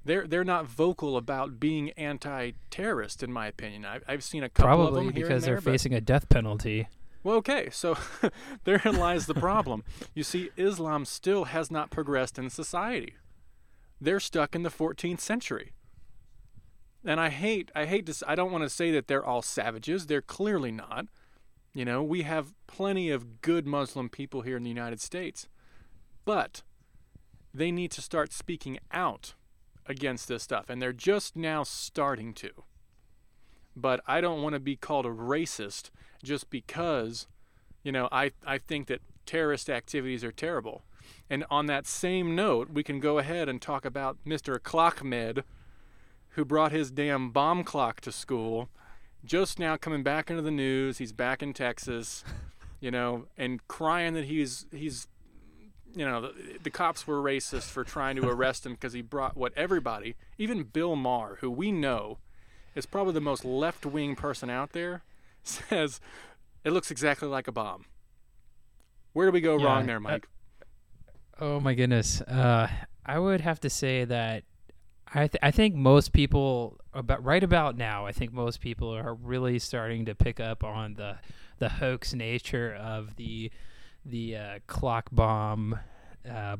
They're 0.04 0.26
they're 0.26 0.44
not 0.44 0.66
vocal 0.66 1.16
about 1.16 1.60
being 1.60 1.90
anti-terrorist, 1.90 3.22
in 3.22 3.32
my 3.32 3.46
opinion. 3.46 3.84
I've, 3.84 4.02
I've 4.08 4.24
seen 4.24 4.42
a 4.42 4.48
couple 4.48 4.68
Probably 4.68 4.86
of 4.86 4.94
them 5.06 5.14
because 5.14 5.44
there, 5.44 5.54
they're 5.54 5.60
facing 5.60 5.94
a 5.94 6.00
death 6.00 6.28
penalty. 6.28 6.88
Well, 7.22 7.36
okay, 7.36 7.68
so 7.70 7.98
therein 8.64 8.96
lies 8.96 9.26
the 9.26 9.34
problem. 9.34 9.84
You 10.14 10.22
see, 10.22 10.50
Islam 10.56 11.04
still 11.04 11.44
has 11.44 11.70
not 11.70 11.90
progressed 11.90 12.38
in 12.38 12.48
society. 12.48 13.14
They're 14.00 14.20
stuck 14.20 14.54
in 14.54 14.62
the 14.62 14.70
14th 14.70 15.20
century. 15.20 15.72
And 17.04 17.20
I 17.20 17.28
hate 17.28 17.70
I 17.74 17.84
hate 17.86 18.06
to 18.06 18.24
I 18.26 18.34
don't 18.34 18.52
want 18.52 18.64
to 18.64 18.70
say 18.70 18.90
that 18.92 19.06
they're 19.06 19.24
all 19.24 19.42
savages. 19.42 20.06
They're 20.06 20.22
clearly 20.22 20.72
not. 20.72 21.06
You 21.72 21.84
know, 21.84 22.02
we 22.02 22.22
have 22.22 22.54
plenty 22.66 23.10
of 23.10 23.42
good 23.42 23.66
Muslim 23.66 24.08
people 24.08 24.42
here 24.42 24.56
in 24.56 24.64
the 24.64 24.70
United 24.70 25.00
States. 25.00 25.48
But 26.24 26.62
they 27.54 27.70
need 27.70 27.90
to 27.92 28.02
start 28.02 28.32
speaking 28.32 28.78
out 28.92 29.34
against 29.86 30.28
this 30.28 30.42
stuff 30.42 30.68
and 30.68 30.80
they're 30.80 30.92
just 30.92 31.36
now 31.36 31.62
starting 31.62 32.34
to. 32.34 32.50
But 33.76 34.00
I 34.06 34.20
don't 34.20 34.42
want 34.42 34.54
to 34.54 34.60
be 34.60 34.76
called 34.76 35.06
a 35.06 35.10
racist 35.10 35.90
just 36.22 36.50
because 36.50 37.26
you 37.82 37.92
know, 37.92 38.08
I 38.12 38.32
I 38.46 38.58
think 38.58 38.88
that 38.88 39.00
terrorist 39.26 39.70
activities 39.70 40.24
are 40.24 40.32
terrible. 40.32 40.82
And 41.28 41.44
on 41.50 41.66
that 41.66 41.86
same 41.86 42.34
note, 42.34 42.70
we 42.70 42.82
can 42.82 43.00
go 43.00 43.18
ahead 43.18 43.48
and 43.48 43.60
talk 43.60 43.84
about 43.84 44.18
Mr. 44.26 44.58
Clockmed 44.58 45.42
who 46.34 46.44
brought 46.44 46.72
his 46.72 46.90
damn 46.90 47.30
bomb 47.30 47.64
clock 47.64 48.00
to 48.00 48.12
school, 48.12 48.68
just 49.24 49.58
now 49.58 49.76
coming 49.76 50.02
back 50.02 50.30
into 50.30 50.42
the 50.42 50.50
news. 50.50 50.98
He's 50.98 51.12
back 51.12 51.42
in 51.42 51.52
Texas, 51.52 52.24
you 52.80 52.90
know, 52.90 53.26
and 53.36 53.66
crying 53.66 54.14
that 54.14 54.26
he's 54.26 54.66
he's 54.72 55.08
you 55.94 56.04
know, 56.04 56.20
the, 56.20 56.34
the, 56.62 56.70
cops 56.70 57.06
were 57.06 57.20
racist 57.20 57.70
for 57.70 57.84
trying 57.84 58.16
to 58.16 58.28
arrest 58.28 58.64
him 58.64 58.72
because 58.72 58.92
he 58.92 59.02
brought 59.02 59.36
what 59.36 59.52
everybody, 59.56 60.16
even 60.38 60.62
Bill 60.62 60.96
Maher, 60.96 61.38
who 61.40 61.50
we 61.50 61.72
know 61.72 62.18
is 62.74 62.86
probably 62.86 63.12
the 63.12 63.20
most 63.20 63.44
left 63.44 63.84
wing 63.84 64.16
person 64.16 64.50
out 64.50 64.72
there, 64.72 65.02
says 65.42 66.00
it 66.64 66.72
looks 66.72 66.90
exactly 66.90 67.28
like 67.28 67.48
a 67.48 67.52
bomb. 67.52 67.86
Where 69.12 69.26
do 69.26 69.32
we 69.32 69.40
go 69.40 69.56
Yeah, 69.56 69.64
wrong 69.64 69.86
there, 69.86 69.96
uh, 69.96 70.00
Mike? 70.00 70.28
Oh 71.40 71.58
my 71.58 71.74
goodness. 71.74 72.20
Uh, 72.22 72.68
I 73.04 73.18
would 73.18 73.40
have 73.40 73.60
to 73.60 73.70
say 73.70 74.04
that 74.04 74.44
I 75.12 75.26
th- 75.26 75.40
I 75.42 75.50
think 75.50 75.74
most 75.74 76.12
people 76.12 76.78
about 76.94 77.24
right 77.24 77.42
about 77.42 77.76
now. 77.76 78.06
I 78.06 78.12
think 78.12 78.32
most 78.32 78.60
people 78.60 78.94
are 78.94 79.14
really 79.14 79.58
starting 79.58 80.04
to 80.04 80.14
pick 80.14 80.38
up 80.38 80.62
on 80.62 80.94
the 80.94 81.18
the 81.58 81.68
hoax 81.68 82.14
nature 82.14 82.74
of 82.74 83.16
the 83.16 83.50
the 84.04 84.36
uh, 84.36 84.58
clock 84.66 85.08
bomb 85.12 85.78
uh, 86.28 86.56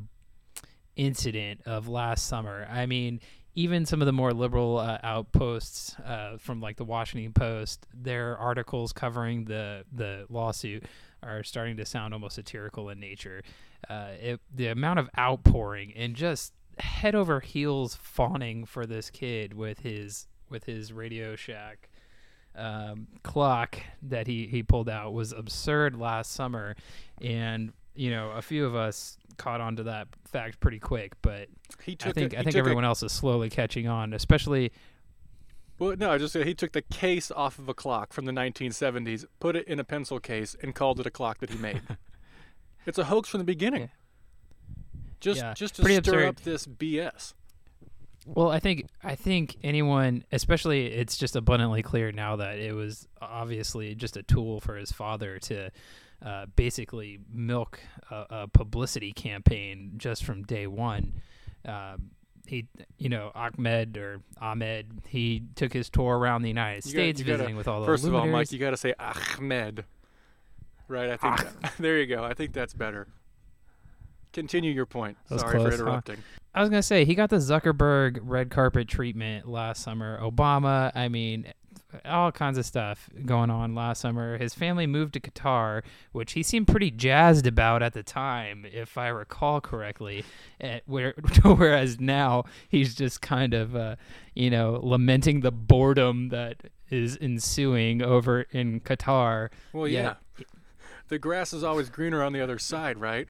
incident 0.97 1.61
of 1.66 1.88
last 1.88 2.26
summer. 2.26 2.66
I 2.70 2.87
mean, 2.87 3.20
even 3.54 3.85
some 3.85 4.00
of 4.00 4.06
the 4.06 4.12
more 4.12 4.32
liberal 4.32 4.78
uh, 4.78 4.99
outposts 5.02 5.97
uh, 6.00 6.37
from 6.38 6.61
like 6.61 6.76
the 6.76 6.85
Washington 6.85 7.32
Post, 7.32 7.87
their 7.92 8.37
articles 8.38 8.92
covering 8.92 9.44
the 9.44 9.85
the 9.92 10.26
lawsuit 10.28 10.85
are 11.23 11.42
starting 11.42 11.76
to 11.76 11.85
sound 11.85 12.14
almost 12.14 12.37
satirical 12.37 12.88
in 12.88 13.00
nature. 13.00 13.42
Uh, 13.88 14.11
it, 14.20 14.40
the 14.54 14.68
amount 14.68 14.99
of 14.99 15.11
outpouring 15.18 15.92
and 15.97 16.14
just 16.14 16.52
head 16.78 17.14
over 17.14 17.40
heels 17.40 17.94
fawning 17.94 18.64
for 18.64 18.87
this 18.87 19.11
kid 19.11 19.52
with 19.52 19.80
his 19.80 20.26
with 20.49 20.64
his 20.64 20.92
Radio 20.92 21.37
Shack 21.37 21.89
um, 22.57 23.07
clock 23.23 23.78
that 24.02 24.26
he 24.26 24.47
he 24.47 24.62
pulled 24.62 24.88
out 24.88 25.12
was 25.12 25.33
absurd 25.33 25.97
last 25.97 26.33
summer, 26.33 26.76
and 27.21 27.73
you 27.95 28.11
know 28.11 28.30
a 28.30 28.42
few 28.42 28.66
of 28.66 28.75
us 28.75 29.16
caught 29.37 29.61
on 29.61 29.76
to 29.76 29.83
that 29.85 30.09
fact 30.26 30.61
pretty 30.61 30.78
quick, 30.78 31.12
but 31.23 31.49
He 31.83 31.97
I 32.04 32.12
think 32.12 32.35
a, 32.35 32.38
I 32.38 32.42
think 32.42 32.50
took 32.52 32.54
a- 32.57 32.59
everyone 32.59 32.85
else 32.85 33.02
is 33.02 33.12
slowly 33.12 33.49
catching 33.49 33.88
on, 33.88 34.12
especially 34.12 34.71
Well, 35.78 35.97
no, 35.97 36.11
I 36.11 36.19
just 36.19 36.33
said 36.35 36.47
he 36.47 36.52
took 36.54 36.73
the 36.73 36.83
case 36.83 37.30
off 37.30 37.59
of 37.59 37.69
a 37.69 37.75
clock 37.75 38.12
from 38.12 38.26
the 38.26 38.33
1970s, 38.33 39.25
put 39.38 39.57
it 39.57 39.66
in 39.66 39.80
a 39.80 39.85
pencil 39.85 40.21
case, 40.21 40.54
and 40.62 40.75
called 40.75 41.00
it 41.00 41.07
a 41.07 41.11
clock 41.11 41.38
that 41.38 41.50
he 41.50 41.59
made. 41.59 41.80
It's 42.87 42.99
a 42.99 43.04
hoax 43.04 43.28
from 43.28 43.38
the 43.38 43.45
beginning. 43.45 43.83
Yeah. 43.83 43.87
Just 45.21 45.40
Yeah, 45.40 45.52
just 45.54 45.75
to 45.76 45.83
stir 45.83 45.99
absurd. 45.99 46.25
up 46.28 46.40
this 46.40 46.66
BS. 46.66 47.35
Well, 48.27 48.50
I 48.50 48.59
think 48.61 48.87
I 49.03 49.15
think 49.15 49.57
anyone, 49.62 50.25
especially 50.31 50.87
it's 50.87 51.17
just 51.17 51.37
abundantly 51.37 51.83
clear 51.83 52.12
now 52.12 52.37
that 52.37 52.59
it 52.59 52.75
was 52.75 53.09
obviously 53.21 53.95
just 53.95 54.17
a 54.17 54.23
tool 54.23 54.61
for 54.61 54.77
his 54.77 54.93
father 54.93 55.39
to 55.41 55.71
uh, 56.25 56.47
basically 56.55 57.19
milk 57.33 57.81
a, 58.11 58.27
a 58.31 58.49
publicity 58.49 59.12
campaign 59.12 59.93
just 59.97 60.23
from 60.25 60.43
day 60.43 60.67
one. 60.67 61.15
Um, 61.65 62.11
he, 62.47 62.67
you 62.99 63.09
know, 63.09 63.31
Ahmed 63.35 63.97
or 63.97 64.21
Ahmed, 64.41 65.00
he 65.09 65.43
took 65.55 65.73
his 65.73 65.89
tour 65.89 66.19
around 66.19 66.43
the 66.43 66.49
United 66.49 66.85
You 66.87 66.93
gotta- 66.93 67.05
States 67.05 67.23
gotta- 67.23 67.33
visiting 67.39 67.57
with 67.57 67.69
all 67.69 67.81
the 67.81 67.87
First 67.87 68.05
of 68.05 68.15
all, 68.15 68.27
Mike, 68.27 68.50
you 68.53 68.59
got 68.59 68.71
to 68.71 68.77
say 68.77 68.93
Ahmed. 68.99 69.85
Right, 70.89 71.11
I 71.11 71.17
think 71.17 71.37
that, 71.39 71.73
there 71.79 71.99
you 71.99 72.07
go. 72.07 72.25
I 72.25 72.35
think 72.35 72.53
that's 72.53 72.75
better. 72.75 73.07
Continue 74.33 74.73
your 74.73 74.87
point. 74.87 75.17
That 75.29 75.41
Sorry 75.41 75.59
close, 75.59 75.65
for 75.65 75.71
huh? 75.71 75.83
interrupting. 75.83 76.17
I 76.55 76.61
was 76.61 76.71
gonna 76.71 76.83
say 76.83 77.05
he 77.05 77.15
got 77.15 77.31
the 77.31 77.37
Zuckerberg 77.37 78.21
red 78.23 78.51
carpet 78.51 78.89
treatment 78.89 79.49
last 79.49 79.83
summer. 79.83 80.21
Obama, 80.21 80.91
I 80.95 81.09
mean, 81.09 81.53
all 82.05 82.33
kinds 82.33 82.59
of 82.59 82.67
stuff 82.67 83.09
going 83.25 83.51
on 83.51 83.75
last 83.75 84.01
summer. 84.01 84.39
His 84.39 84.55
family 84.55 84.87
moved 84.87 85.15
to 85.15 85.21
Qatar, 85.21 85.83
which 86.13 86.33
he 86.33 86.43
seemed 86.43 86.69
pretty 86.69 86.91
jazzed 86.91 87.47
about 87.47 87.83
at 87.83 87.93
the 87.93 88.03
time, 88.03 88.67
if 88.71 88.97
I 88.99 89.09
recall 89.09 89.61
correctly. 89.61 90.25
Eh, 90.61 90.81
where 90.87 91.15
whereas 91.43 92.01
now 92.01 92.45
he's 92.69 92.95
just 92.95 93.21
kind 93.21 93.55
of, 93.55 93.75
uh, 93.75 93.97
you 94.35 94.51
know, 94.51 94.79
lamenting 94.83 95.41
the 95.41 95.53
boredom 95.53 96.29
that 96.29 96.57
is 96.91 97.17
ensuing 97.21 98.03
over 98.03 98.43
in 98.51 98.81
Qatar. 98.81 99.51
Well, 99.73 99.89
yeah. 99.89 100.15
Yeah. 100.39 100.45
The 101.09 101.19
grass 101.19 101.53
is 101.53 101.65
always 101.65 101.91
greener 101.91 102.23
on 102.23 102.33
the 102.33 102.41
other 102.41 102.59
side, 102.59 102.99
right? 102.99 103.27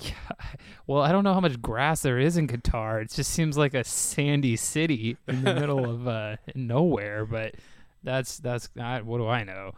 Yeah. 0.00 0.12
Well, 0.86 1.00
I 1.00 1.12
don't 1.12 1.22
know 1.22 1.32
how 1.32 1.40
much 1.40 1.62
grass 1.62 2.02
there 2.02 2.18
is 2.18 2.36
in 2.36 2.48
Qatar. 2.48 3.02
It 3.02 3.12
just 3.12 3.30
seems 3.30 3.56
like 3.56 3.72
a 3.72 3.84
sandy 3.84 4.56
city 4.56 5.16
in 5.28 5.44
the 5.44 5.54
middle 5.54 5.88
of 5.90 6.08
uh, 6.08 6.36
nowhere. 6.56 7.24
But 7.24 7.54
that's 8.02 8.38
that's 8.38 8.68
I, 8.78 9.00
what 9.00 9.18
do 9.18 9.28
I 9.28 9.44
know? 9.44 9.72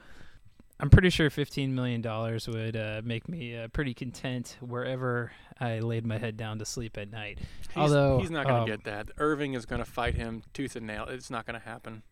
I'm 0.80 0.90
pretty 0.90 1.10
sure 1.10 1.30
15 1.30 1.74
million 1.74 2.00
dollars 2.00 2.48
would 2.48 2.76
uh, 2.76 3.02
make 3.04 3.28
me 3.28 3.56
uh, 3.56 3.68
pretty 3.68 3.94
content 3.94 4.56
wherever 4.60 5.30
I 5.60 5.78
laid 5.78 6.04
my 6.04 6.18
head 6.18 6.36
down 6.36 6.58
to 6.58 6.64
sleep 6.64 6.98
at 6.98 7.10
night. 7.10 7.38
He's, 7.38 7.76
Although, 7.76 8.18
he's 8.18 8.30
not 8.30 8.46
going 8.46 8.60
um, 8.62 8.66
to 8.66 8.72
get 8.72 8.84
that. 8.84 9.10
Irving 9.18 9.54
is 9.54 9.66
going 9.66 9.78
to 9.78 9.90
fight 9.90 10.14
him 10.14 10.42
tooth 10.52 10.74
and 10.74 10.86
nail. 10.86 11.06
It's 11.08 11.30
not 11.30 11.46
going 11.46 11.60
to 11.60 11.64
happen. 11.64 12.02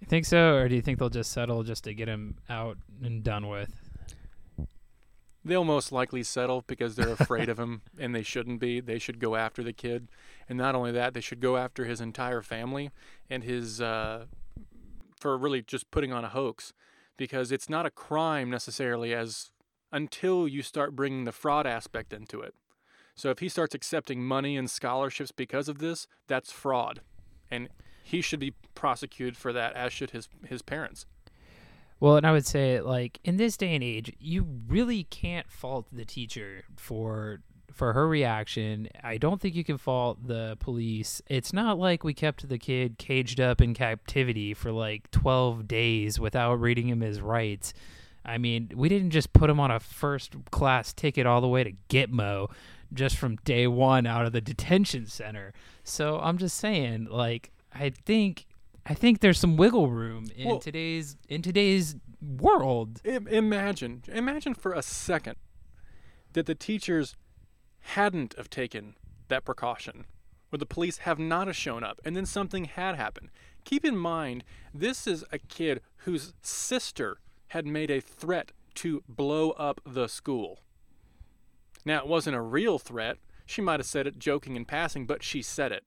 You 0.00 0.06
think 0.06 0.26
so, 0.26 0.56
or 0.56 0.68
do 0.68 0.74
you 0.74 0.82
think 0.82 0.98
they'll 0.98 1.08
just 1.08 1.32
settle 1.32 1.62
just 1.62 1.84
to 1.84 1.94
get 1.94 2.08
him 2.08 2.36
out 2.50 2.76
and 3.02 3.22
done 3.22 3.48
with? 3.48 3.72
They'll 5.44 5.64
most 5.64 5.90
likely 5.90 6.22
settle 6.22 6.62
because 6.66 6.94
they're 6.94 7.08
afraid 7.08 7.48
of 7.48 7.58
him, 7.58 7.82
and 7.98 8.14
they 8.14 8.22
shouldn't 8.22 8.60
be. 8.60 8.80
They 8.80 8.98
should 8.98 9.18
go 9.18 9.34
after 9.34 9.62
the 9.62 9.72
kid, 9.72 10.08
and 10.48 10.56
not 10.56 10.74
only 10.74 10.92
that, 10.92 11.14
they 11.14 11.20
should 11.20 11.40
go 11.40 11.56
after 11.56 11.84
his 11.84 12.00
entire 12.00 12.42
family 12.42 12.90
and 13.28 13.42
his 13.42 13.80
uh, 13.80 14.26
for 15.20 15.36
really 15.36 15.62
just 15.62 15.90
putting 15.90 16.12
on 16.12 16.24
a 16.24 16.28
hoax, 16.28 16.72
because 17.16 17.50
it's 17.50 17.68
not 17.68 17.86
a 17.86 17.90
crime 17.90 18.50
necessarily 18.50 19.12
as 19.12 19.50
until 19.90 20.46
you 20.46 20.62
start 20.62 20.96
bringing 20.96 21.24
the 21.24 21.32
fraud 21.32 21.66
aspect 21.66 22.12
into 22.12 22.40
it. 22.40 22.54
So 23.14 23.30
if 23.30 23.40
he 23.40 23.48
starts 23.48 23.74
accepting 23.74 24.24
money 24.24 24.56
and 24.56 24.70
scholarships 24.70 25.32
because 25.32 25.68
of 25.68 25.78
this, 25.78 26.06
that's 26.28 26.50
fraud, 26.52 27.00
and 27.50 27.68
he 28.04 28.20
should 28.20 28.40
be 28.40 28.54
prosecuted 28.74 29.36
for 29.36 29.52
that, 29.52 29.74
as 29.74 29.92
should 29.92 30.10
his 30.10 30.28
his 30.46 30.62
parents. 30.62 31.04
Well, 32.02 32.16
and 32.16 32.26
I 32.26 32.32
would 32.32 32.44
say, 32.44 32.80
like 32.80 33.20
in 33.22 33.36
this 33.36 33.56
day 33.56 33.76
and 33.76 33.84
age, 33.84 34.12
you 34.18 34.44
really 34.66 35.04
can't 35.04 35.48
fault 35.48 35.86
the 35.92 36.04
teacher 36.04 36.64
for 36.74 37.42
for 37.72 37.92
her 37.92 38.08
reaction. 38.08 38.88
I 39.04 39.18
don't 39.18 39.40
think 39.40 39.54
you 39.54 39.62
can 39.62 39.78
fault 39.78 40.26
the 40.26 40.56
police. 40.58 41.22
It's 41.28 41.52
not 41.52 41.78
like 41.78 42.02
we 42.02 42.12
kept 42.12 42.48
the 42.48 42.58
kid 42.58 42.98
caged 42.98 43.40
up 43.40 43.60
in 43.60 43.72
captivity 43.72 44.52
for 44.52 44.72
like 44.72 45.12
twelve 45.12 45.68
days 45.68 46.18
without 46.18 46.54
reading 46.54 46.88
him 46.88 47.02
his 47.02 47.20
rights. 47.20 47.72
I 48.24 48.36
mean, 48.36 48.72
we 48.74 48.88
didn't 48.88 49.10
just 49.10 49.32
put 49.32 49.48
him 49.48 49.60
on 49.60 49.70
a 49.70 49.78
first 49.78 50.34
class 50.50 50.92
ticket 50.92 51.24
all 51.24 51.40
the 51.40 51.46
way 51.46 51.62
to 51.62 51.72
Gitmo 51.88 52.50
just 52.92 53.16
from 53.16 53.36
day 53.44 53.68
one 53.68 54.08
out 54.08 54.26
of 54.26 54.32
the 54.32 54.40
detention 54.40 55.06
center. 55.06 55.52
So 55.84 56.18
I'm 56.18 56.38
just 56.38 56.56
saying, 56.56 57.06
like, 57.12 57.52
I 57.72 57.90
think 57.90 58.46
I 58.84 58.94
think 58.94 59.20
there's 59.20 59.38
some 59.38 59.56
wiggle 59.56 59.88
room 59.90 60.26
in 60.34 60.48
Well- 60.48 60.58
today's 60.58 61.16
in 61.28 61.42
today's 61.42 61.96
world. 62.20 63.00
Imagine, 63.04 64.02
imagine 64.08 64.54
for 64.54 64.72
a 64.72 64.82
second 64.82 65.36
that 66.32 66.46
the 66.46 66.54
teachers 66.54 67.16
hadn't 67.80 68.34
have 68.36 68.48
taken 68.50 68.96
that 69.28 69.44
precaution, 69.44 70.06
or 70.52 70.58
the 70.58 70.66
police 70.66 70.98
have 70.98 71.18
not 71.18 71.46
have 71.46 71.56
shown 71.56 71.82
up, 71.84 72.00
and 72.04 72.16
then 72.16 72.26
something 72.26 72.64
had 72.66 72.96
happened. 72.96 73.30
Keep 73.64 73.84
in 73.84 73.96
mind, 73.96 74.44
this 74.74 75.06
is 75.06 75.24
a 75.32 75.38
kid 75.38 75.80
whose 75.98 76.34
sister 76.42 77.18
had 77.48 77.66
made 77.66 77.90
a 77.90 78.00
threat 78.00 78.52
to 78.74 79.02
blow 79.08 79.50
up 79.52 79.80
the 79.84 80.08
school. 80.08 80.60
Now, 81.84 81.98
it 81.98 82.06
wasn't 82.06 82.36
a 82.36 82.40
real 82.40 82.78
threat. 82.78 83.18
She 83.46 83.60
might 83.60 83.80
have 83.80 83.86
said 83.86 84.06
it 84.06 84.18
joking 84.18 84.56
in 84.56 84.64
passing, 84.64 85.06
but 85.06 85.22
she 85.22 85.42
said 85.42 85.72
it. 85.72 85.84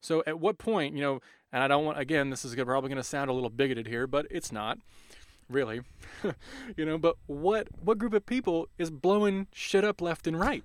So, 0.00 0.22
at 0.26 0.40
what 0.40 0.58
point, 0.58 0.94
you 0.94 1.02
know, 1.02 1.20
and 1.52 1.62
I 1.62 1.68
don't 1.68 1.84
want, 1.84 1.98
again, 1.98 2.30
this 2.30 2.44
is 2.44 2.54
probably 2.54 2.88
going 2.88 2.96
to 2.96 3.04
sound 3.04 3.30
a 3.30 3.32
little 3.32 3.50
bigoted 3.50 3.86
here, 3.86 4.06
but 4.06 4.26
it's 4.30 4.52
not 4.52 4.78
really 5.50 5.80
you 6.76 6.84
know 6.84 6.96
but 6.96 7.16
what 7.26 7.68
what 7.82 7.98
group 7.98 8.14
of 8.14 8.24
people 8.24 8.68
is 8.78 8.90
blowing 8.90 9.48
shit 9.52 9.84
up 9.84 10.00
left 10.00 10.26
and 10.26 10.38
right? 10.38 10.64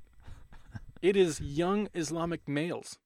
It 1.02 1.16
is 1.16 1.42
young 1.42 1.90
islamic 1.94 2.48
males. 2.48 2.98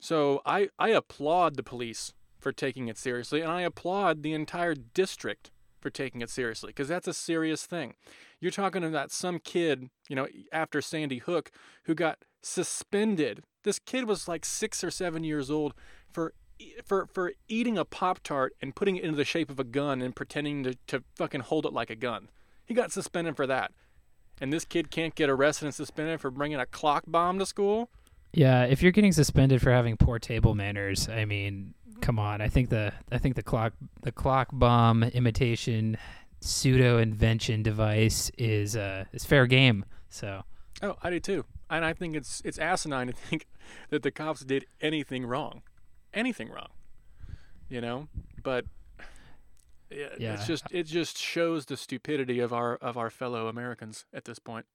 So 0.00 0.40
i 0.46 0.68
i 0.78 0.90
applaud 0.90 1.56
the 1.56 1.62
police 1.62 2.14
for 2.38 2.52
taking 2.52 2.88
it 2.88 2.96
seriously 2.96 3.40
and 3.40 3.50
i 3.50 3.62
applaud 3.62 4.22
the 4.22 4.32
entire 4.32 4.74
district 4.74 5.50
for 5.80 5.90
taking 5.90 6.20
it 6.20 6.30
seriously 6.30 6.68
because 6.68 6.88
that's 6.88 7.08
a 7.08 7.14
serious 7.14 7.66
thing 7.66 7.94
you're 8.40 8.50
talking 8.50 8.84
about 8.84 9.10
some 9.10 9.38
kid 9.38 9.88
you 10.08 10.16
know 10.16 10.26
after 10.52 10.80
sandy 10.80 11.18
hook 11.18 11.50
who 11.84 11.94
got 11.94 12.24
suspended 12.42 13.42
this 13.64 13.78
kid 13.78 14.06
was 14.06 14.28
like 14.28 14.44
six 14.44 14.82
or 14.82 14.90
seven 14.90 15.24
years 15.24 15.50
old 15.50 15.74
for 16.10 16.32
for 16.84 17.06
for 17.06 17.32
eating 17.48 17.78
a 17.78 17.84
pop 17.84 18.20
tart 18.22 18.54
and 18.60 18.74
putting 18.74 18.96
it 18.96 19.04
into 19.04 19.16
the 19.16 19.24
shape 19.24 19.50
of 19.50 19.58
a 19.58 19.64
gun 19.64 20.02
and 20.02 20.14
pretending 20.14 20.62
to, 20.64 20.74
to 20.86 21.02
fucking 21.16 21.42
hold 21.42 21.66
it 21.66 21.72
like 21.72 21.90
a 21.90 21.96
gun. 21.96 22.30
He 22.64 22.74
got 22.74 22.92
suspended 22.92 23.36
for 23.36 23.46
that. 23.46 23.72
And 24.40 24.52
this 24.52 24.64
kid 24.64 24.90
can't 24.90 25.14
get 25.14 25.28
arrested 25.28 25.66
and 25.66 25.74
suspended 25.74 26.20
for 26.20 26.30
bringing 26.30 26.60
a 26.60 26.66
clock 26.66 27.04
bomb 27.06 27.38
to 27.40 27.46
school. 27.46 27.90
Yeah, 28.32 28.64
if 28.64 28.82
you're 28.82 28.92
getting 28.92 29.12
suspended 29.12 29.60
for 29.60 29.72
having 29.72 29.96
poor 29.96 30.18
table 30.18 30.54
manners, 30.54 31.08
I 31.08 31.24
mean, 31.24 31.74
come 32.00 32.18
on. 32.18 32.40
I 32.40 32.48
think 32.48 32.68
the 32.68 32.92
I 33.10 33.18
think 33.18 33.36
the 33.36 33.42
clock 33.42 33.72
the 34.02 34.12
clock 34.12 34.48
bomb 34.52 35.02
imitation 35.02 35.96
pseudo 36.40 36.98
invention 36.98 37.62
device 37.62 38.30
is 38.38 38.76
uh 38.76 39.04
is 39.12 39.24
fair 39.24 39.46
game. 39.46 39.84
So 40.08 40.42
Oh, 40.82 40.96
I 41.02 41.10
do 41.10 41.18
too. 41.20 41.44
And 41.70 41.84
I 41.84 41.92
think 41.92 42.14
it's 42.16 42.40
it's 42.44 42.58
asinine 42.58 43.08
to 43.08 43.12
think 43.28 43.46
that 43.90 44.02
the 44.02 44.10
cops 44.10 44.40
did 44.44 44.66
anything 44.80 45.26
wrong, 45.26 45.62
anything 46.14 46.48
wrong. 46.50 46.68
You 47.68 47.80
know, 47.82 48.08
but 48.42 48.64
yeah, 49.90 50.08
Yeah. 50.18 50.34
it's 50.34 50.46
just 50.46 50.64
it 50.70 50.84
just 50.84 51.18
shows 51.18 51.66
the 51.66 51.76
stupidity 51.76 52.40
of 52.40 52.52
our 52.52 52.76
of 52.76 52.96
our 52.96 53.10
fellow 53.10 53.48
Americans 53.48 54.04
at 54.12 54.24
this 54.24 54.38
point. 54.38 54.66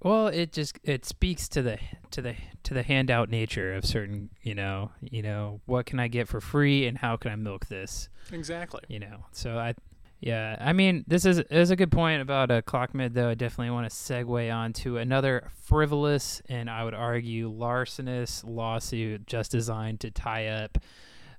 Well, 0.00 0.28
it 0.28 0.52
just 0.52 0.78
it 0.84 1.04
speaks 1.04 1.48
to 1.48 1.62
the 1.62 1.78
to 2.12 2.22
the 2.22 2.34
to 2.62 2.74
the 2.74 2.84
handout 2.84 3.30
nature 3.30 3.74
of 3.74 3.84
certain, 3.84 4.30
you 4.42 4.54
know, 4.54 4.92
you 5.00 5.22
know, 5.22 5.60
what 5.66 5.86
can 5.86 5.98
I 5.98 6.06
get 6.06 6.28
for 6.28 6.40
free 6.40 6.86
and 6.86 6.98
how 6.98 7.16
can 7.16 7.32
I 7.32 7.36
milk 7.36 7.66
this, 7.66 8.08
Exactly. 8.30 8.80
you 8.88 9.00
know. 9.00 9.24
So 9.32 9.58
I 9.58 9.74
yeah, 10.20 10.56
I 10.60 10.72
mean, 10.72 11.04
this 11.06 11.24
is 11.24 11.38
is 11.38 11.70
a 11.70 11.76
good 11.76 11.92
point 11.92 12.22
about 12.22 12.50
a 12.50 12.60
Clockmed 12.62 13.14
though. 13.14 13.28
I 13.28 13.34
definitely 13.34 13.70
want 13.70 13.88
to 13.88 13.94
segue 13.94 14.54
on 14.54 14.72
to 14.74 14.96
another 14.96 15.50
frivolous 15.62 16.42
and 16.48 16.68
I 16.68 16.84
would 16.84 16.94
argue 16.94 17.48
larcenous 17.48 18.42
lawsuit 18.44 19.26
just 19.26 19.52
designed 19.52 20.00
to 20.00 20.10
tie 20.10 20.46
up 20.48 20.78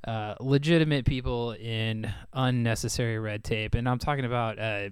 uh, 0.07 0.35
legitimate 0.39 1.05
people 1.05 1.51
in 1.51 2.09
unnecessary 2.31 3.19
red 3.19 3.43
tape. 3.43 3.75
And 3.75 3.87
I'm 3.87 3.99
talking 3.99 4.23
about 4.23 4.57
uh, 4.57 4.89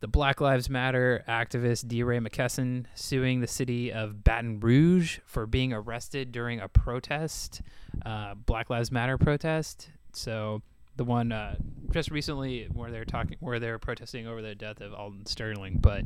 the 0.00 0.08
Black 0.08 0.42
Lives 0.42 0.68
Matter 0.68 1.24
activist 1.26 1.88
DeRay 1.88 2.18
Mckesson 2.18 2.84
suing 2.94 3.40
the 3.40 3.46
city 3.46 3.90
of 3.90 4.22
Baton 4.22 4.60
Rouge 4.60 5.20
for 5.24 5.46
being 5.46 5.72
arrested 5.72 6.30
during 6.30 6.60
a 6.60 6.68
protest, 6.68 7.62
uh, 8.04 8.34
Black 8.34 8.68
Lives 8.68 8.92
Matter 8.92 9.16
protest. 9.16 9.88
So 10.12 10.60
the 11.00 11.04
one 11.04 11.32
uh, 11.32 11.56
just 11.92 12.10
recently 12.10 12.68
where 12.74 12.90
they're 12.90 13.06
talking, 13.06 13.38
where 13.40 13.58
they're 13.58 13.78
protesting 13.78 14.26
over 14.26 14.42
the 14.42 14.54
death 14.54 14.82
of 14.82 14.92
Alton 14.92 15.24
Sterling, 15.24 15.78
but 15.80 16.04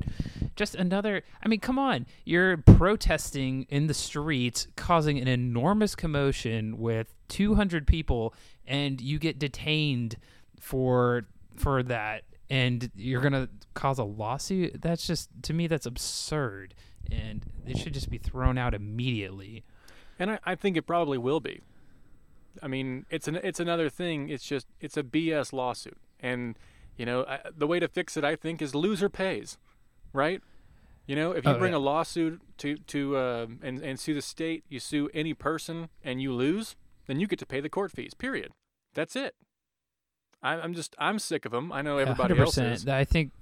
just 0.55 0.77
another. 0.77 1.25
I 1.43 1.49
mean, 1.49 1.59
come 1.59 1.81
on, 1.81 2.07
you're 2.25 2.59
protesting 2.59 3.67
in 3.71 3.89
the 3.89 3.95
streets, 3.95 4.69
causing 4.77 5.19
an 5.19 5.27
enormous 5.27 5.97
commotion 5.97 6.79
with 6.79 7.13
200 7.27 7.89
people, 7.89 8.35
and 8.69 9.01
you 9.01 9.19
get 9.19 9.37
detained 9.41 10.17
for 10.61 11.27
for 11.57 11.83
that 11.83 12.23
and 12.49 12.93
you're 12.95 13.21
gonna 13.21 13.49
cause 13.75 13.99
a 13.99 14.05
lawsuit. 14.05 14.81
That's 14.81 15.05
just 15.05 15.29
to 15.43 15.53
me 15.53 15.67
that's 15.67 15.87
absurd, 15.87 16.73
and 17.11 17.45
it 17.67 17.79
should 17.79 17.95
just 17.95 18.11
be 18.11 18.19
thrown 18.19 18.59
out 18.59 18.75
immediately. 18.75 19.65
And 20.21 20.31
I, 20.31 20.39
I 20.45 20.55
think 20.55 20.77
it 20.77 20.83
probably 20.83 21.19
will 21.19 21.41
be. 21.41 21.63
I 22.62 22.68
mean, 22.68 23.06
it's 23.11 23.28
an 23.28 23.37
it's 23.37 23.61
another 23.61 23.88
thing. 23.88 24.28
It's 24.28 24.44
just 24.44 24.66
it's 24.80 24.96
a 24.96 25.02
BS 25.02 25.52
lawsuit, 25.52 25.99
and 26.20 26.56
you 26.96 27.04
know 27.06 27.25
I, 27.25 27.40
the 27.56 27.66
way 27.66 27.80
to 27.80 27.88
fix 27.88 28.16
it, 28.16 28.25
I 28.25 28.37
think, 28.37 28.61
is 28.62 28.75
loser 28.75 29.08
pays, 29.08 29.58
right? 30.12 30.40
You 31.06 31.16
know, 31.16 31.32
if 31.32 31.44
you 31.44 31.50
Oh, 31.50 31.58
bring 31.58 31.73
yeah. 31.73 31.78
a 31.78 31.80
lawsuit 31.80 32.40
to 32.58 32.76
to 32.76 33.16
uh, 33.16 33.46
and 33.62 33.80
and 33.80 33.99
sue 34.00 34.14
the 34.14 34.23
state, 34.23 34.64
you 34.68 34.80
sue 34.80 35.11
any 35.12 35.34
person, 35.34 35.88
and 36.02 36.23
you 36.23 36.32
lose, 36.32 36.76
then 37.06 37.20
you 37.20 37.26
get 37.26 37.38
to 37.40 37.46
pay 37.46 37.61
the 37.61 37.68
court 37.68 37.90
fees. 37.92 38.14
Period. 38.14 38.52
That's 38.94 39.14
it. 39.16 39.34
I, 40.42 40.54
I'm 40.54 40.75
just 40.75 40.94
I'm 40.99 41.18
sick 41.18 41.44
of 41.44 41.52
them. 41.52 41.73
I 41.73 41.82
know 41.82 41.99
everybody 41.99 42.38
else 42.38 42.56
is. 42.58 42.87
I 42.88 43.04
think, 43.04 43.32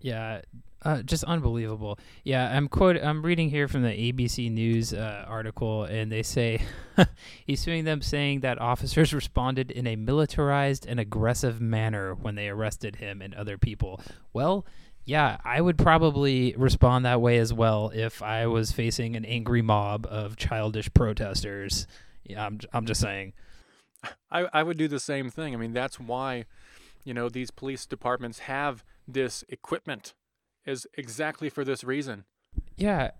yeah, 0.00 0.42
uh, 0.82 1.02
just 1.02 1.24
unbelievable. 1.24 1.98
Yeah, 2.24 2.56
I'm 2.56 2.68
quote. 2.68 2.96
I'm 2.96 3.24
reading 3.24 3.50
here 3.50 3.66
from 3.68 3.82
the 3.82 3.90
ABC 3.90 4.50
News 4.50 4.92
uh, 4.92 5.24
article, 5.26 5.84
and 5.84 6.10
they 6.10 6.22
say 6.22 6.60
he's 7.46 7.60
suing 7.60 7.84
them, 7.84 8.00
saying 8.00 8.40
that 8.40 8.60
officers 8.60 9.12
responded 9.12 9.70
in 9.70 9.86
a 9.86 9.96
militarized 9.96 10.86
and 10.86 11.00
aggressive 11.00 11.60
manner 11.60 12.14
when 12.14 12.36
they 12.36 12.48
arrested 12.48 12.96
him 12.96 13.20
and 13.22 13.34
other 13.34 13.58
people. 13.58 14.00
Well. 14.32 14.66
Yeah, 15.04 15.38
I 15.42 15.62
would 15.62 15.78
probably 15.78 16.54
respond 16.58 17.06
that 17.06 17.22
way 17.22 17.38
as 17.38 17.50
well 17.50 17.90
if 17.94 18.22
I 18.22 18.46
was 18.46 18.72
facing 18.72 19.16
an 19.16 19.24
angry 19.24 19.62
mob 19.62 20.06
of 20.10 20.36
childish 20.36 20.92
protesters. 20.92 21.86
Yeah, 22.24 22.44
I'm, 22.44 22.60
I'm 22.74 22.84
just 22.84 23.00
saying. 23.00 23.32
I, 24.30 24.46
I 24.52 24.62
would 24.62 24.76
do 24.76 24.86
the 24.86 25.00
same 25.00 25.30
thing. 25.30 25.54
I 25.54 25.56
mean, 25.56 25.72
that's 25.72 25.98
why, 25.98 26.44
you 27.04 27.14
know, 27.14 27.30
these 27.30 27.50
police 27.50 27.86
departments 27.86 28.40
have 28.40 28.84
this 29.06 29.44
equipment 29.48 30.12
is 30.66 30.86
exactly 30.94 31.48
for 31.48 31.64
this 31.64 31.84
reason. 31.84 32.24
Yeah. 32.76 33.10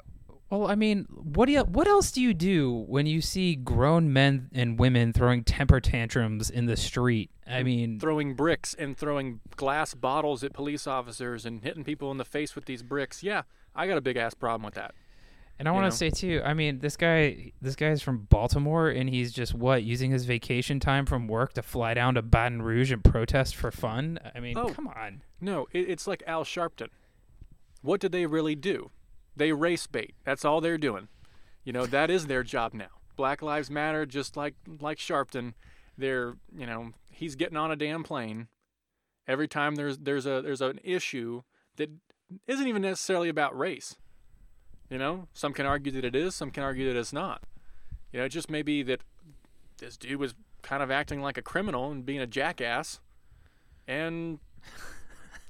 Well, 0.50 0.66
I 0.66 0.76
mean, 0.76 1.04
what 1.10 1.46
do 1.46 1.52
you, 1.52 1.60
what 1.62 1.86
else 1.86 2.10
do 2.10 2.22
you 2.22 2.32
do 2.32 2.72
when 2.88 3.04
you 3.06 3.20
see 3.20 3.54
grown 3.54 4.12
men 4.14 4.48
and 4.54 4.78
women 4.78 5.12
throwing 5.12 5.44
temper 5.44 5.78
tantrums 5.78 6.48
in 6.48 6.64
the 6.66 6.76
street? 6.76 7.30
I 7.46 7.62
mean, 7.62 8.00
Throwing 8.00 8.34
bricks 8.34 8.74
and 8.78 8.96
throwing 8.96 9.40
glass 9.56 9.92
bottles 9.94 10.42
at 10.44 10.54
police 10.54 10.86
officers 10.86 11.44
and 11.44 11.62
hitting 11.62 11.84
people 11.84 12.10
in 12.10 12.16
the 12.16 12.24
face 12.24 12.54
with 12.54 12.64
these 12.64 12.82
bricks. 12.82 13.22
Yeah, 13.22 13.42
I 13.74 13.86
got 13.86 13.98
a 13.98 14.00
big 14.00 14.16
ass 14.16 14.32
problem 14.34 14.62
with 14.62 14.74
that. 14.74 14.94
and 15.58 15.68
I 15.68 15.72
want 15.72 15.90
to 15.90 15.96
say 15.96 16.08
too. 16.08 16.40
I 16.44 16.54
mean, 16.54 16.78
this 16.78 16.96
guy 16.96 17.52
this 17.60 17.74
guy's 17.76 18.00
from 18.00 18.26
Baltimore, 18.30 18.88
and 18.88 19.08
he's 19.10 19.32
just 19.32 19.52
what 19.54 19.82
using 19.82 20.10
his 20.12 20.24
vacation 20.24 20.78
time 20.80 21.04
from 21.04 21.26
work 21.28 21.52
to 21.54 21.62
fly 21.62 21.92
down 21.94 22.14
to 22.14 22.22
Baton 22.22 22.62
Rouge 22.62 22.90
and 22.92 23.02
protest 23.04 23.54
for 23.56 23.70
fun. 23.70 24.18
I 24.34 24.40
mean, 24.40 24.56
Oh. 24.56 24.68
come 24.70 24.88
on. 24.88 25.22
No, 25.42 25.66
it, 25.72 25.90
it's 25.90 26.06
like 26.06 26.22
Al 26.26 26.44
Sharpton. 26.44 26.88
What 27.82 28.00
do 28.00 28.08
they 28.08 28.26
really 28.26 28.54
do? 28.54 28.90
They 29.36 29.52
race 29.52 29.86
bait. 29.86 30.14
That's 30.24 30.44
all 30.44 30.60
they're 30.60 30.78
doing. 30.78 31.08
You 31.64 31.72
know, 31.72 31.86
that 31.86 32.10
is 32.10 32.26
their 32.26 32.42
job 32.42 32.74
now. 32.74 32.88
Black 33.16 33.42
Lives 33.42 33.70
Matter, 33.70 34.06
just 34.06 34.36
like 34.36 34.54
like 34.80 34.98
Sharpton, 34.98 35.54
they're 35.96 36.36
you 36.56 36.66
know 36.66 36.92
he's 37.10 37.34
getting 37.34 37.56
on 37.56 37.70
a 37.70 37.76
damn 37.76 38.02
plane. 38.02 38.48
Every 39.26 39.48
time 39.48 39.74
there's 39.74 39.98
there's 39.98 40.26
a 40.26 40.40
there's 40.40 40.60
an 40.60 40.80
issue 40.82 41.42
that 41.76 41.90
isn't 42.46 42.66
even 42.66 42.82
necessarily 42.82 43.28
about 43.28 43.58
race. 43.58 43.96
You 44.88 44.98
know, 44.98 45.28
some 45.34 45.52
can 45.52 45.66
argue 45.66 45.92
that 45.92 46.04
it 46.04 46.16
is, 46.16 46.34
some 46.34 46.50
can 46.50 46.62
argue 46.62 46.90
that 46.90 46.98
it's 46.98 47.12
not. 47.12 47.42
You 48.12 48.20
know, 48.20 48.24
it 48.24 48.30
just 48.30 48.48
may 48.48 48.62
be 48.62 48.82
that 48.84 49.02
this 49.78 49.96
dude 49.96 50.18
was 50.18 50.34
kind 50.62 50.82
of 50.82 50.90
acting 50.90 51.20
like 51.20 51.36
a 51.36 51.42
criminal 51.42 51.90
and 51.90 52.06
being 52.06 52.20
a 52.20 52.26
jackass, 52.26 53.00
and 53.86 54.38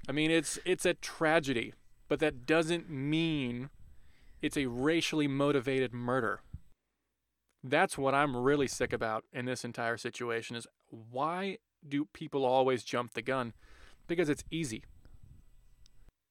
I 0.08 0.12
mean, 0.12 0.30
it's 0.30 0.58
it's 0.64 0.84
a 0.84 0.94
tragedy, 0.94 1.74
but 2.08 2.20
that 2.20 2.46
doesn't 2.46 2.90
mean 2.90 3.70
it's 4.40 4.56
a 4.56 4.66
racially 4.66 5.28
motivated 5.28 5.92
murder. 5.92 6.40
That's 7.62 7.98
what 7.98 8.14
I'm 8.14 8.36
really 8.36 8.68
sick 8.68 8.92
about 8.92 9.24
in 9.32 9.44
this 9.44 9.64
entire 9.64 9.96
situation 9.96 10.56
is 10.56 10.66
why 10.88 11.58
do 11.86 12.06
people 12.12 12.44
always 12.44 12.84
jump 12.84 13.14
the 13.14 13.22
gun? 13.22 13.52
Because 14.06 14.28
it's 14.28 14.44
easy. 14.50 14.84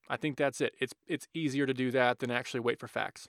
I 0.09 0.17
think 0.17 0.37
that's 0.37 0.61
it. 0.61 0.73
It's 0.79 0.93
it's 1.05 1.27
easier 1.33 1.65
to 1.65 1.73
do 1.73 1.91
that 1.91 2.19
than 2.19 2.31
actually 2.31 2.61
wait 2.61 2.79
for 2.79 2.87
facts. 2.87 3.27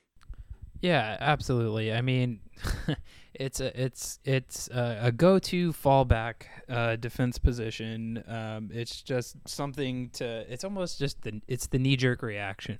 Yeah, 0.80 1.16
absolutely. 1.20 1.92
I 1.92 2.02
mean, 2.02 2.40
it's 3.34 3.60
a 3.60 3.80
it's 3.80 4.20
it's 4.24 4.68
a, 4.68 4.98
a 5.02 5.12
go-to 5.12 5.72
fallback 5.72 6.42
uh, 6.68 6.96
defense 6.96 7.38
position. 7.38 8.22
Um, 8.28 8.70
it's 8.72 9.02
just 9.02 9.36
something 9.46 10.10
to. 10.10 10.50
It's 10.52 10.64
almost 10.64 10.98
just 10.98 11.22
the 11.22 11.40
it's 11.48 11.66
the 11.66 11.78
knee-jerk 11.78 12.22
reaction 12.22 12.78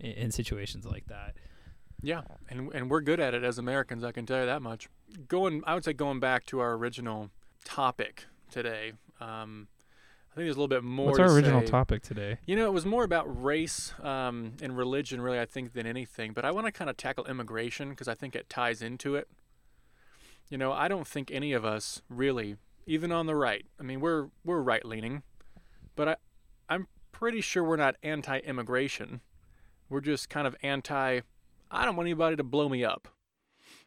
in, 0.00 0.12
in 0.12 0.30
situations 0.30 0.86
like 0.86 1.06
that. 1.08 1.36
Yeah, 2.02 2.22
and 2.48 2.72
and 2.72 2.90
we're 2.90 3.00
good 3.00 3.20
at 3.20 3.34
it 3.34 3.44
as 3.44 3.58
Americans. 3.58 4.04
I 4.04 4.12
can 4.12 4.24
tell 4.24 4.40
you 4.40 4.46
that 4.46 4.62
much. 4.62 4.88
Going, 5.26 5.62
I 5.66 5.74
would 5.74 5.84
say 5.84 5.92
going 5.92 6.20
back 6.20 6.46
to 6.46 6.60
our 6.60 6.74
original 6.74 7.30
topic 7.64 8.24
today. 8.50 8.92
Um, 9.20 9.68
think 10.38 10.46
there's 10.46 10.56
a 10.56 10.60
little 10.60 10.68
bit 10.68 10.84
more. 10.84 11.06
What's 11.06 11.18
our 11.18 11.30
original 11.30 11.60
say. 11.60 11.66
topic 11.66 12.02
today? 12.02 12.38
You 12.46 12.56
know, 12.56 12.66
it 12.66 12.72
was 12.72 12.86
more 12.86 13.04
about 13.04 13.42
race 13.42 13.92
um, 14.02 14.52
and 14.62 14.76
religion, 14.76 15.20
really, 15.20 15.40
I 15.40 15.46
think, 15.46 15.72
than 15.72 15.86
anything. 15.86 16.32
But 16.32 16.44
I 16.44 16.52
want 16.52 16.66
to 16.66 16.72
kind 16.72 16.88
of 16.88 16.96
tackle 16.96 17.24
immigration 17.26 17.90
because 17.90 18.08
I 18.08 18.14
think 18.14 18.36
it 18.36 18.48
ties 18.48 18.80
into 18.80 19.16
it. 19.16 19.28
You 20.48 20.56
know, 20.56 20.72
I 20.72 20.88
don't 20.88 21.06
think 21.06 21.30
any 21.30 21.52
of 21.52 21.64
us 21.64 22.02
really, 22.08 22.56
even 22.86 23.12
on 23.12 23.26
the 23.26 23.34
right. 23.34 23.66
I 23.78 23.82
mean, 23.82 24.00
we're 24.00 24.28
we're 24.44 24.60
right 24.60 24.84
leaning, 24.84 25.22
but 25.96 26.08
I, 26.08 26.16
I'm 26.68 26.86
pretty 27.12 27.40
sure 27.40 27.64
we're 27.64 27.76
not 27.76 27.96
anti-immigration. 28.02 29.20
We're 29.90 30.00
just 30.00 30.30
kind 30.30 30.46
of 30.46 30.56
anti. 30.62 31.20
I 31.70 31.84
don't 31.84 31.96
want 31.96 32.06
anybody 32.06 32.36
to 32.36 32.44
blow 32.44 32.68
me 32.68 32.84
up. 32.84 33.08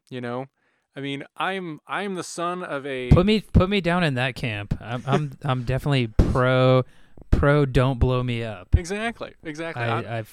You 0.10 0.22
know, 0.22 0.48
I 0.96 1.00
mean, 1.00 1.24
I'm 1.38 1.80
I'm 1.88 2.16
the 2.16 2.24
son 2.24 2.64
of 2.64 2.86
a. 2.86 3.10
Put 3.10 3.26
me 3.26 3.42
put 3.42 3.70
me 3.70 3.82
down 3.82 4.04
in 4.04 4.16
that 4.16 4.36
camp. 4.36 4.78
I'm 4.82 5.04
I'm 5.08 5.32
I'm 5.44 5.64
definitely 5.64 6.08
pro 6.08 6.84
pro. 7.32 7.66
Don't 7.66 8.00
blow 8.00 8.24
me 8.24 8.44
up. 8.44 8.76
exactly, 8.76 9.34
exactly. 9.44 9.84
I, 9.84 10.20
I 10.20 10.24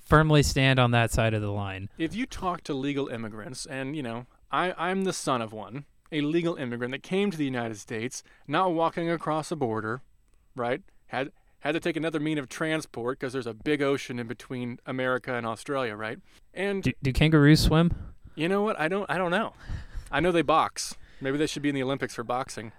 firmly 0.00 0.42
stand 0.42 0.78
on 0.78 0.92
that 0.92 1.10
side 1.10 1.34
of 1.34 1.42
the 1.42 1.50
line. 1.50 1.88
if 1.98 2.14
you 2.14 2.26
talk 2.26 2.62
to 2.64 2.74
legal 2.74 3.08
immigrants, 3.08 3.66
and 3.66 3.96
you 3.96 4.02
know, 4.02 4.26
I, 4.52 4.72
I'm 4.76 5.04
the 5.04 5.12
son 5.12 5.42
of 5.42 5.52
one, 5.52 5.84
a 6.12 6.20
legal 6.20 6.54
immigrant 6.56 6.92
that 6.92 7.02
came 7.02 7.30
to 7.30 7.36
the 7.36 7.44
United 7.44 7.78
States, 7.78 8.22
not 8.46 8.72
walking 8.72 9.10
across 9.10 9.50
a 9.50 9.56
border, 9.56 10.02
right? 10.54 10.82
Had 11.08 11.32
had 11.60 11.72
to 11.72 11.80
take 11.80 11.96
another 11.96 12.20
mean 12.20 12.38
of 12.38 12.48
transport 12.48 13.18
because 13.18 13.32
there's 13.32 13.46
a 13.46 13.54
big 13.54 13.80
ocean 13.82 14.18
in 14.18 14.26
between 14.28 14.78
America 14.86 15.34
and 15.34 15.46
Australia, 15.46 15.96
right? 15.96 16.18
And 16.52 16.82
Do, 16.82 16.92
do 17.02 17.12
kangaroos 17.12 17.60
swim? 17.60 17.90
you 18.36 18.48
know 18.48 18.62
what? 18.62 18.78
I 18.78 18.86
don't 18.86 19.10
I 19.10 19.18
don't 19.18 19.30
know. 19.32 19.54
I 20.14 20.20
know 20.20 20.30
they 20.30 20.42
box. 20.42 20.94
Maybe 21.20 21.38
they 21.38 21.48
should 21.48 21.62
be 21.62 21.70
in 21.70 21.74
the 21.74 21.82
Olympics 21.82 22.14
for 22.14 22.22
boxing. 22.22 22.70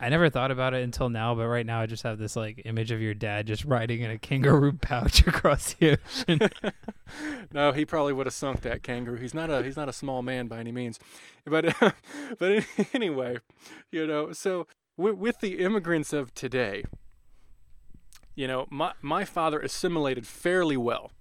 I 0.00 0.08
never 0.08 0.28
thought 0.28 0.50
about 0.50 0.74
it 0.74 0.82
until 0.82 1.08
now, 1.08 1.32
but 1.36 1.46
right 1.46 1.64
now 1.64 1.80
I 1.80 1.86
just 1.86 2.02
have 2.02 2.18
this 2.18 2.34
like 2.34 2.62
image 2.64 2.90
of 2.90 3.00
your 3.00 3.14
dad 3.14 3.46
just 3.46 3.64
riding 3.64 4.00
in 4.00 4.10
a 4.10 4.18
kangaroo 4.18 4.72
pouch 4.80 5.24
across 5.24 5.74
the 5.74 5.92
ocean. 5.92 6.50
no, 7.52 7.70
he 7.70 7.84
probably 7.84 8.12
would 8.12 8.26
have 8.26 8.34
sunk 8.34 8.62
that 8.62 8.82
kangaroo. 8.82 9.18
He's 9.18 9.34
not 9.34 9.50
a 9.50 9.62
he's 9.62 9.76
not 9.76 9.88
a 9.88 9.92
small 9.92 10.20
man 10.20 10.48
by 10.48 10.58
any 10.58 10.72
means, 10.72 10.98
but 11.46 11.72
but 12.40 12.64
anyway, 12.92 13.38
you 13.92 14.04
know. 14.04 14.32
So 14.32 14.66
with, 14.96 15.14
with 15.14 15.38
the 15.38 15.60
immigrants 15.60 16.12
of 16.12 16.34
today, 16.34 16.82
you 18.34 18.48
know, 18.48 18.66
my 18.68 18.94
my 19.00 19.24
father 19.24 19.60
assimilated 19.60 20.26
fairly 20.26 20.76
well. 20.76 21.12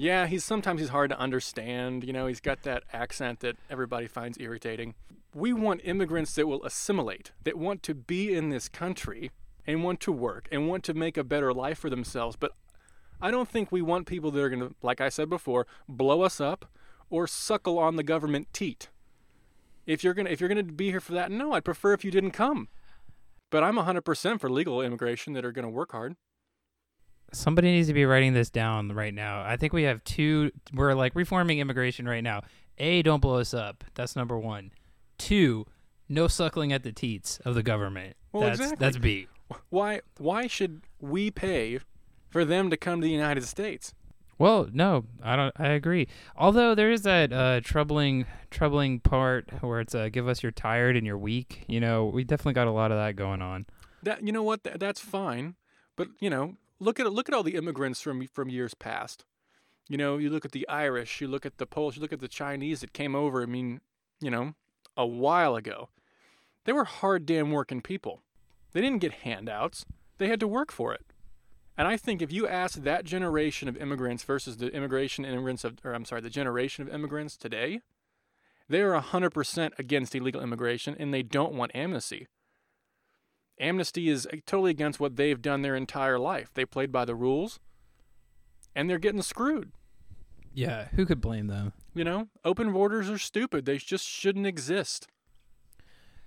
Yeah, 0.00 0.26
he's 0.28 0.44
sometimes 0.44 0.80
he's 0.80 0.88
hard 0.88 1.10
to 1.10 1.18
understand. 1.18 2.04
You 2.04 2.14
know, 2.14 2.26
he's 2.26 2.40
got 2.40 2.62
that 2.62 2.84
accent 2.90 3.40
that 3.40 3.56
everybody 3.68 4.06
finds 4.06 4.38
irritating. 4.40 4.94
We 5.34 5.52
want 5.52 5.82
immigrants 5.84 6.34
that 6.36 6.46
will 6.46 6.64
assimilate, 6.64 7.32
that 7.44 7.58
want 7.58 7.82
to 7.82 7.94
be 7.94 8.34
in 8.34 8.48
this 8.48 8.66
country 8.66 9.30
and 9.66 9.84
want 9.84 10.00
to 10.00 10.10
work 10.10 10.48
and 10.50 10.66
want 10.66 10.84
to 10.84 10.94
make 10.94 11.18
a 11.18 11.22
better 11.22 11.52
life 11.52 11.78
for 11.78 11.90
themselves. 11.90 12.34
But 12.34 12.52
I 13.20 13.30
don't 13.30 13.46
think 13.46 13.70
we 13.70 13.82
want 13.82 14.06
people 14.06 14.30
that 14.30 14.40
are 14.40 14.48
going 14.48 14.70
to, 14.70 14.74
like 14.80 15.02
I 15.02 15.10
said 15.10 15.28
before, 15.28 15.66
blow 15.86 16.22
us 16.22 16.40
up 16.40 16.64
or 17.10 17.26
suckle 17.26 17.78
on 17.78 17.96
the 17.96 18.02
government 18.02 18.48
teat. 18.54 18.88
If 19.86 20.02
you're 20.02 20.14
gonna 20.14 20.30
if 20.30 20.40
you're 20.40 20.48
gonna 20.48 20.62
be 20.62 20.88
here 20.88 21.00
for 21.00 21.12
that, 21.12 21.30
no, 21.30 21.52
I'd 21.52 21.64
prefer 21.66 21.92
if 21.92 22.06
you 22.06 22.10
didn't 22.10 22.30
come. 22.30 22.68
But 23.50 23.62
I'm 23.62 23.76
100% 23.76 24.40
for 24.40 24.48
legal 24.48 24.80
immigration 24.80 25.34
that 25.34 25.44
are 25.44 25.52
going 25.52 25.66
to 25.66 25.68
work 25.68 25.92
hard. 25.92 26.16
Somebody 27.32 27.70
needs 27.70 27.88
to 27.88 27.94
be 27.94 28.04
writing 28.04 28.34
this 28.34 28.50
down 28.50 28.92
right 28.92 29.14
now. 29.14 29.42
I 29.42 29.56
think 29.56 29.72
we 29.72 29.84
have 29.84 30.02
two. 30.04 30.50
We're 30.72 30.94
like 30.94 31.14
reforming 31.14 31.58
immigration 31.58 32.08
right 32.08 32.22
now. 32.22 32.42
A, 32.78 33.02
don't 33.02 33.20
blow 33.20 33.38
us 33.38 33.54
up. 33.54 33.84
That's 33.94 34.16
number 34.16 34.38
one. 34.38 34.72
Two, 35.18 35.66
no 36.08 36.28
suckling 36.28 36.72
at 36.72 36.82
the 36.82 36.92
teats 36.92 37.38
of 37.44 37.54
the 37.54 37.62
government. 37.62 38.16
Well, 38.32 38.42
that's 38.42 38.60
exactly. 38.60 38.84
that's 38.84 38.96
B. 38.96 39.28
Why 39.68 40.00
why 40.18 40.46
should 40.46 40.82
we 41.00 41.30
pay 41.30 41.80
for 42.28 42.44
them 42.44 42.70
to 42.70 42.76
come 42.76 43.00
to 43.00 43.04
the 43.04 43.12
United 43.12 43.44
States? 43.44 43.94
Well, 44.40 44.70
no, 44.72 45.04
I 45.22 45.36
don't. 45.36 45.54
I 45.58 45.68
agree. 45.68 46.08
Although 46.34 46.74
there 46.74 46.90
is 46.90 47.02
that 47.02 47.30
uh, 47.30 47.60
troubling, 47.62 48.24
troubling 48.50 48.98
part 48.98 49.50
where 49.60 49.80
it's 49.80 49.94
uh, 49.94 50.08
give 50.10 50.28
us 50.28 50.42
your 50.42 50.50
tired 50.50 50.96
and 50.96 51.06
your 51.06 51.18
weak. 51.18 51.64
You 51.68 51.78
know, 51.78 52.06
we 52.06 52.24
definitely 52.24 52.54
got 52.54 52.66
a 52.66 52.70
lot 52.70 52.90
of 52.90 52.96
that 52.96 53.16
going 53.16 53.42
on. 53.42 53.66
That 54.02 54.26
you 54.26 54.32
know 54.32 54.42
what? 54.42 54.64
That, 54.64 54.80
that's 54.80 54.98
fine. 54.98 55.56
But 55.94 56.08
you 56.20 56.30
know, 56.30 56.54
look 56.80 56.98
at 56.98 57.12
look 57.12 57.28
at 57.28 57.34
all 57.34 57.42
the 57.42 57.54
immigrants 57.54 58.00
from 58.00 58.26
from 58.26 58.48
years 58.48 58.74
past. 58.74 59.24
You 59.88 59.96
know, 59.96 60.18
you 60.18 60.30
look 60.30 60.44
at 60.44 60.52
the 60.52 60.68
Irish, 60.68 61.20
you 61.20 61.28
look 61.28 61.44
at 61.44 61.58
the 61.58 61.66
Polish, 61.66 61.96
you 61.96 62.02
look 62.02 62.12
at 62.12 62.20
the 62.20 62.28
Chinese 62.28 62.80
that 62.80 62.92
came 62.92 63.14
over. 63.14 63.42
I 63.42 63.46
mean, 63.46 63.80
you 64.20 64.30
know, 64.30 64.54
a 64.96 65.06
while 65.06 65.56
ago. 65.56 65.88
They 66.64 66.72
were 66.72 66.84
hard 66.84 67.26
damn 67.26 67.50
working 67.50 67.80
people. 67.80 68.20
They 68.72 68.80
didn't 68.80 69.00
get 69.00 69.12
handouts. 69.12 69.86
They 70.18 70.28
had 70.28 70.40
to 70.40 70.48
work 70.48 70.70
for 70.70 70.92
it. 70.92 71.06
And 71.76 71.88
I 71.88 71.96
think 71.96 72.20
if 72.20 72.30
you 72.30 72.46
ask 72.46 72.82
that 72.82 73.04
generation 73.04 73.68
of 73.68 73.76
immigrants 73.76 74.22
versus 74.22 74.58
the 74.58 74.68
immigration 74.68 75.24
immigrants 75.24 75.64
of, 75.64 75.78
or 75.82 75.94
I'm 75.94 76.04
sorry, 76.04 76.20
the 76.20 76.28
generation 76.28 76.86
of 76.86 76.92
immigrants 76.92 77.36
today, 77.36 77.80
they 78.68 78.82
are 78.82 79.00
100% 79.00 79.78
against 79.78 80.14
illegal 80.14 80.42
immigration 80.42 80.94
and 80.98 81.12
they 81.12 81.22
don't 81.22 81.54
want 81.54 81.74
amnesty. 81.74 82.28
Amnesty 83.60 84.08
is 84.08 84.26
totally 84.46 84.70
against 84.70 84.98
what 84.98 85.16
they've 85.16 85.40
done 85.40 85.62
their 85.62 85.76
entire 85.76 86.18
life. 86.18 86.50
They 86.54 86.64
played 86.64 86.90
by 86.90 87.04
the 87.04 87.14
rules 87.14 87.60
and 88.74 88.88
they're 88.88 88.98
getting 88.98 89.22
screwed. 89.22 89.72
Yeah, 90.52 90.88
who 90.94 91.06
could 91.06 91.20
blame 91.20 91.46
them? 91.46 91.72
You 91.94 92.04
know, 92.04 92.28
open 92.44 92.72
borders 92.72 93.08
are 93.08 93.18
stupid. 93.18 93.66
They 93.66 93.78
just 93.78 94.06
shouldn't 94.06 94.46
exist. 94.46 95.06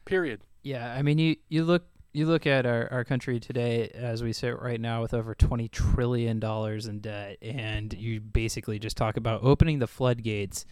Period. 0.05 0.41
Yeah, 0.61 0.93
I 0.93 1.01
mean, 1.01 1.17
you, 1.17 1.35
you 1.49 1.65
look 1.65 1.85
you 2.13 2.27
look 2.27 2.45
at 2.45 2.65
our, 2.65 2.87
our 2.91 3.03
country 3.03 3.39
today 3.39 3.89
as 3.93 4.21
we 4.21 4.33
sit 4.33 4.59
right 4.61 4.79
now 4.79 5.01
with 5.01 5.15
over 5.15 5.33
$20 5.33 5.71
trillion 5.71 6.41
in 6.43 6.99
debt, 6.99 7.37
and 7.41 7.91
you 7.91 8.21
basically 8.21 8.77
just 8.77 8.95
talk 8.95 9.17
about 9.17 9.43
opening 9.43 9.79
the 9.79 9.87
floodgates 9.87 10.63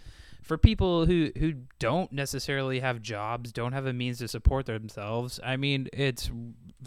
for 0.41 0.57
people 0.57 1.05
who, 1.05 1.31
who 1.37 1.53
don't 1.79 2.11
necessarily 2.11 2.79
have 2.79 3.01
jobs, 3.01 3.51
don't 3.51 3.73
have 3.73 3.85
a 3.85 3.93
means 3.93 4.17
to 4.19 4.27
support 4.27 4.65
themselves. 4.65 5.39
I 5.43 5.55
mean, 5.57 5.87
it's 5.93 6.31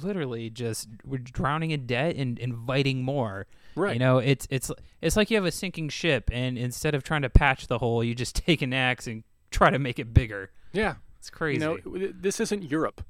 literally 0.03 0.51
just 0.51 0.89
we're 1.05 1.19
drowning 1.19 1.71
in 1.71 1.87
debt 1.87 2.17
and 2.17 2.39
inviting 2.39 3.03
more. 3.03 3.47
Right. 3.77 3.95
You 3.95 4.01
know, 4.01 4.19
it's 4.19 4.47
it's 4.51 4.71
it's 5.01 5.17
like 5.17 5.31
you 5.31 5.37
have 5.37 5.45
a 5.45 5.53
sinking 5.53 5.89
ship, 5.89 6.31
and 6.33 6.59
instead 6.59 6.95
of 6.95 7.03
trying 7.03 7.23
to 7.23 7.31
patch 7.31 7.67
the 7.69 7.79
hole, 7.79 8.03
you 8.03 8.15
just 8.15 8.37
take 8.47 8.63
an 8.63 8.73
axe 8.73 9.07
and 9.07 9.23
try 9.51 9.71
to 9.71 9.79
make 9.79 9.99
it 9.99 10.13
bigger. 10.13 10.51
Yeah. 10.73 10.97
It's 11.19 11.31
crazy. 11.31 11.65
You 11.65 11.81
know, 11.85 12.09
this 12.13 12.39
isn't 12.39 12.71
Europe, 12.71 13.03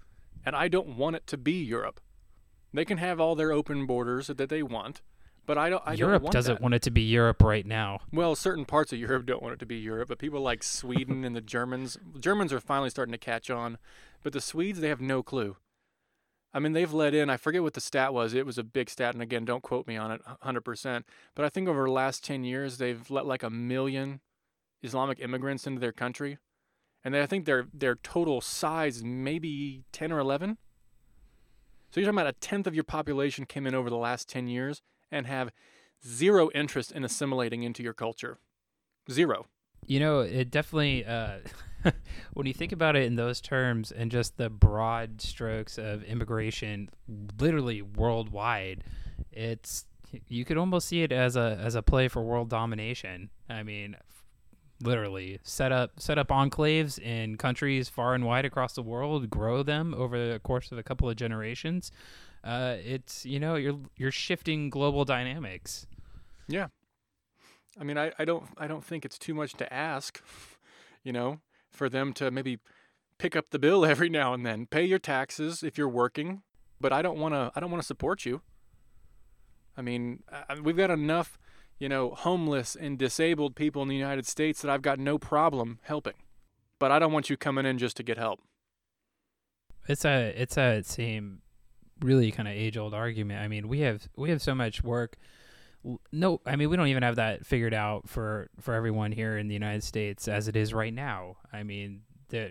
and 0.46 0.54
I 0.54 0.68
don't 0.68 0.96
want 0.96 1.16
it 1.16 1.26
to 1.26 1.36
be 1.36 1.64
Europe. 1.64 2.00
They 2.72 2.84
can 2.84 2.98
have 2.98 3.18
all 3.18 3.34
their 3.34 3.50
open 3.50 3.86
borders 3.86 4.28
that 4.28 4.48
they 4.48 4.62
want, 4.62 5.00
but 5.46 5.58
I 5.58 5.70
don't. 5.70 5.82
I 5.84 5.94
Europe 5.94 6.22
don't 6.22 6.24
want 6.24 6.32
doesn't 6.32 6.54
that. 6.56 6.62
want 6.62 6.74
it 6.74 6.82
to 6.82 6.90
be 6.90 7.02
Europe 7.02 7.42
right 7.42 7.66
now. 7.66 8.00
Well, 8.12 8.34
certain 8.34 8.64
parts 8.64 8.92
of 8.92 8.98
Europe 8.98 9.26
don't 9.26 9.42
want 9.42 9.54
it 9.54 9.60
to 9.60 9.66
be 9.66 9.76
Europe, 9.76 10.08
but 10.08 10.18
people 10.18 10.40
like 10.40 10.62
Sweden 10.62 11.24
and 11.24 11.36
the 11.36 11.40
Germans, 11.40 11.98
Germans 12.18 12.52
are 12.52 12.60
finally 12.60 12.90
starting 12.90 13.12
to 13.12 13.18
catch 13.18 13.50
on, 13.50 13.78
but 14.22 14.32
the 14.32 14.40
Swedes 14.40 14.80
they 14.80 14.88
have 14.88 15.00
no 15.00 15.22
clue. 15.22 15.56
I 16.52 16.60
mean, 16.60 16.72
they've 16.72 16.92
let 16.92 17.14
in. 17.14 17.30
I 17.30 17.36
forget 17.36 17.62
what 17.62 17.74
the 17.74 17.80
stat 17.80 18.14
was. 18.14 18.32
It 18.32 18.46
was 18.46 18.58
a 18.58 18.64
big 18.64 18.88
stat, 18.88 19.12
and 19.14 19.22
again, 19.22 19.44
don't 19.44 19.62
quote 19.62 19.86
me 19.86 19.96
on 19.96 20.10
it, 20.12 20.20
hundred 20.40 20.62
percent. 20.62 21.04
But 21.34 21.44
I 21.44 21.48
think 21.48 21.68
over 21.68 21.84
the 21.84 21.92
last 21.92 22.24
ten 22.24 22.44
years, 22.44 22.78
they've 22.78 23.10
let 23.10 23.26
like 23.26 23.42
a 23.42 23.50
million 23.50 24.20
Islamic 24.82 25.20
immigrants 25.20 25.66
into 25.66 25.80
their 25.80 25.92
country, 25.92 26.38
and 27.02 27.16
I 27.16 27.26
think 27.26 27.44
their 27.44 27.66
their 27.74 27.96
total 27.96 28.40
size 28.40 28.96
is 28.98 29.04
maybe 29.04 29.84
ten 29.92 30.12
or 30.12 30.18
eleven. 30.20 30.58
So 31.90 32.00
you're 32.00 32.06
talking 32.06 32.18
about 32.18 32.34
a 32.34 32.38
tenth 32.40 32.66
of 32.66 32.74
your 32.74 32.82
population 32.84 33.46
came 33.46 33.66
in 33.68 33.74
over 33.74 33.90
the 33.90 33.96
last 33.96 34.28
ten 34.28 34.48
years 34.48 34.82
and 35.14 35.26
have 35.26 35.50
zero 36.06 36.50
interest 36.54 36.92
in 36.92 37.04
assimilating 37.04 37.62
into 37.62 37.82
your 37.82 37.94
culture. 37.94 38.38
Zero. 39.10 39.46
You 39.86 40.00
know, 40.00 40.20
it 40.20 40.50
definitely, 40.50 41.04
uh, 41.04 41.38
when 42.32 42.46
you 42.46 42.54
think 42.54 42.72
about 42.72 42.96
it 42.96 43.04
in 43.04 43.16
those 43.16 43.40
terms 43.40 43.92
and 43.92 44.10
just 44.10 44.36
the 44.36 44.50
broad 44.50 45.20
strokes 45.20 45.78
of 45.78 46.02
immigration, 46.04 46.90
literally 47.38 47.82
worldwide, 47.82 48.84
it's 49.32 49.86
you 50.28 50.44
could 50.44 50.56
almost 50.56 50.88
see 50.88 51.02
it 51.02 51.10
as 51.10 51.36
a 51.36 51.58
as 51.60 51.74
a 51.74 51.82
play 51.82 52.08
for 52.08 52.22
world 52.22 52.48
domination. 52.48 53.30
I 53.48 53.62
mean, 53.62 53.96
literally 54.80 55.40
set 55.42 55.72
up 55.72 55.98
set 55.98 56.18
up 56.18 56.28
enclaves 56.28 56.98
in 56.98 57.36
countries 57.36 57.88
far 57.88 58.14
and 58.14 58.24
wide 58.24 58.44
across 58.44 58.74
the 58.74 58.82
world, 58.82 59.28
grow 59.30 59.62
them 59.62 59.94
over 59.94 60.32
the 60.32 60.38
course 60.38 60.72
of 60.72 60.78
a 60.78 60.82
couple 60.82 61.08
of 61.08 61.16
generations. 61.16 61.90
Uh, 62.44 62.76
it's 62.84 63.24
you 63.24 63.40
know 63.40 63.54
you're 63.54 63.80
you're 63.96 64.12
shifting 64.12 64.68
global 64.68 65.04
dynamics. 65.06 65.86
Yeah. 66.46 66.68
I 67.80 67.84
mean, 67.84 67.96
I, 67.96 68.12
I 68.18 68.24
don't 68.24 68.44
I 68.58 68.66
don't 68.66 68.84
think 68.84 69.04
it's 69.04 69.18
too 69.18 69.32
much 69.32 69.54
to 69.54 69.72
ask, 69.72 70.22
you 71.02 71.12
know, 71.12 71.40
for 71.70 71.88
them 71.88 72.12
to 72.14 72.30
maybe 72.30 72.58
pick 73.18 73.34
up 73.34 73.46
the 73.50 73.58
bill 73.58 73.84
every 73.86 74.10
now 74.10 74.34
and 74.34 74.44
then, 74.44 74.66
pay 74.66 74.84
your 74.84 74.98
taxes 74.98 75.62
if 75.62 75.78
you're 75.78 75.88
working, 75.88 76.42
but 76.80 76.92
I 76.92 77.00
don't 77.00 77.18
want 77.18 77.34
to 77.34 77.50
I 77.56 77.60
don't 77.60 77.70
want 77.70 77.82
to 77.82 77.86
support 77.86 78.26
you. 78.26 78.42
I 79.76 79.82
mean, 79.82 80.22
I, 80.30 80.60
we've 80.60 80.76
got 80.76 80.90
enough, 80.90 81.38
you 81.78 81.88
know, 81.88 82.10
homeless 82.10 82.76
and 82.76 82.98
disabled 82.98 83.56
people 83.56 83.82
in 83.82 83.88
the 83.88 83.96
United 83.96 84.26
States 84.26 84.60
that 84.62 84.70
I've 84.70 84.82
got 84.82 84.98
no 84.98 85.18
problem 85.18 85.78
helping. 85.82 86.14
But 86.78 86.92
I 86.92 86.98
don't 86.98 87.12
want 87.12 87.30
you 87.30 87.36
coming 87.36 87.64
in 87.64 87.78
just 87.78 87.96
to 87.96 88.02
get 88.02 88.18
help. 88.18 88.40
It's 89.88 90.04
a 90.04 90.32
it's 90.36 90.58
a 90.58 90.82
same 90.82 91.40
really 92.00 92.30
kind 92.30 92.48
of 92.48 92.54
age 92.54 92.76
old 92.76 92.94
argument. 92.94 93.40
I 93.40 93.48
mean, 93.48 93.68
we 93.68 93.80
have 93.80 94.08
we 94.16 94.30
have 94.30 94.42
so 94.42 94.54
much 94.54 94.82
work. 94.82 95.16
No, 96.12 96.40
I 96.46 96.56
mean 96.56 96.70
we 96.70 96.76
don't 96.76 96.88
even 96.88 97.02
have 97.02 97.16
that 97.16 97.44
figured 97.44 97.74
out 97.74 98.08
for 98.08 98.48
for 98.60 98.74
everyone 98.74 99.12
here 99.12 99.36
in 99.36 99.48
the 99.48 99.54
United 99.54 99.84
States 99.84 100.28
as 100.28 100.48
it 100.48 100.56
is 100.56 100.72
right 100.72 100.94
now. 100.94 101.36
I 101.52 101.62
mean, 101.62 102.02
there 102.28 102.50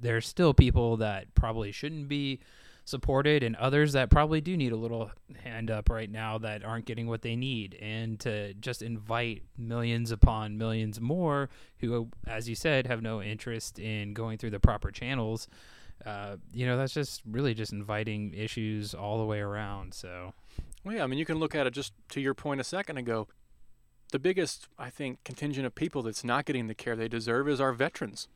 there's 0.00 0.26
still 0.26 0.54
people 0.54 0.98
that 0.98 1.34
probably 1.34 1.72
shouldn't 1.72 2.08
be 2.08 2.40
supported 2.84 3.42
and 3.42 3.56
others 3.56 3.94
that 3.94 4.10
probably 4.10 4.42
do 4.42 4.56
need 4.56 4.72
a 4.72 4.76
little 4.76 5.10
hand 5.42 5.70
up 5.70 5.88
right 5.88 6.10
now 6.10 6.36
that 6.36 6.62
aren't 6.62 6.84
getting 6.84 7.06
what 7.06 7.22
they 7.22 7.34
need 7.34 7.74
and 7.80 8.20
to 8.20 8.52
just 8.54 8.82
invite 8.82 9.42
millions 9.56 10.10
upon 10.10 10.58
millions 10.58 11.00
more 11.00 11.48
who 11.78 12.08
as 12.26 12.46
you 12.46 12.54
said 12.54 12.86
have 12.86 13.00
no 13.00 13.22
interest 13.22 13.78
in 13.78 14.12
going 14.12 14.36
through 14.36 14.50
the 14.50 14.60
proper 14.60 14.90
channels 14.90 15.48
uh, 16.04 16.36
you 16.52 16.66
know, 16.66 16.76
that's 16.76 16.92
just 16.92 17.22
really 17.28 17.54
just 17.54 17.72
inviting 17.72 18.34
issues 18.34 18.94
all 18.94 19.18
the 19.18 19.24
way 19.24 19.40
around. 19.40 19.94
So, 19.94 20.34
well, 20.84 20.96
yeah, 20.96 21.04
I 21.04 21.06
mean, 21.06 21.18
you 21.18 21.24
can 21.24 21.38
look 21.38 21.54
at 21.54 21.66
it 21.66 21.72
just 21.72 21.92
to 22.10 22.20
your 22.20 22.34
point 22.34 22.60
a 22.60 22.64
second 22.64 22.98
ago. 22.98 23.28
The 24.12 24.18
biggest, 24.18 24.68
I 24.78 24.90
think, 24.90 25.24
contingent 25.24 25.66
of 25.66 25.74
people 25.74 26.02
that's 26.02 26.24
not 26.24 26.44
getting 26.44 26.66
the 26.66 26.74
care 26.74 26.94
they 26.94 27.08
deserve 27.08 27.48
is 27.48 27.60
our 27.60 27.72
veterans. 27.72 28.28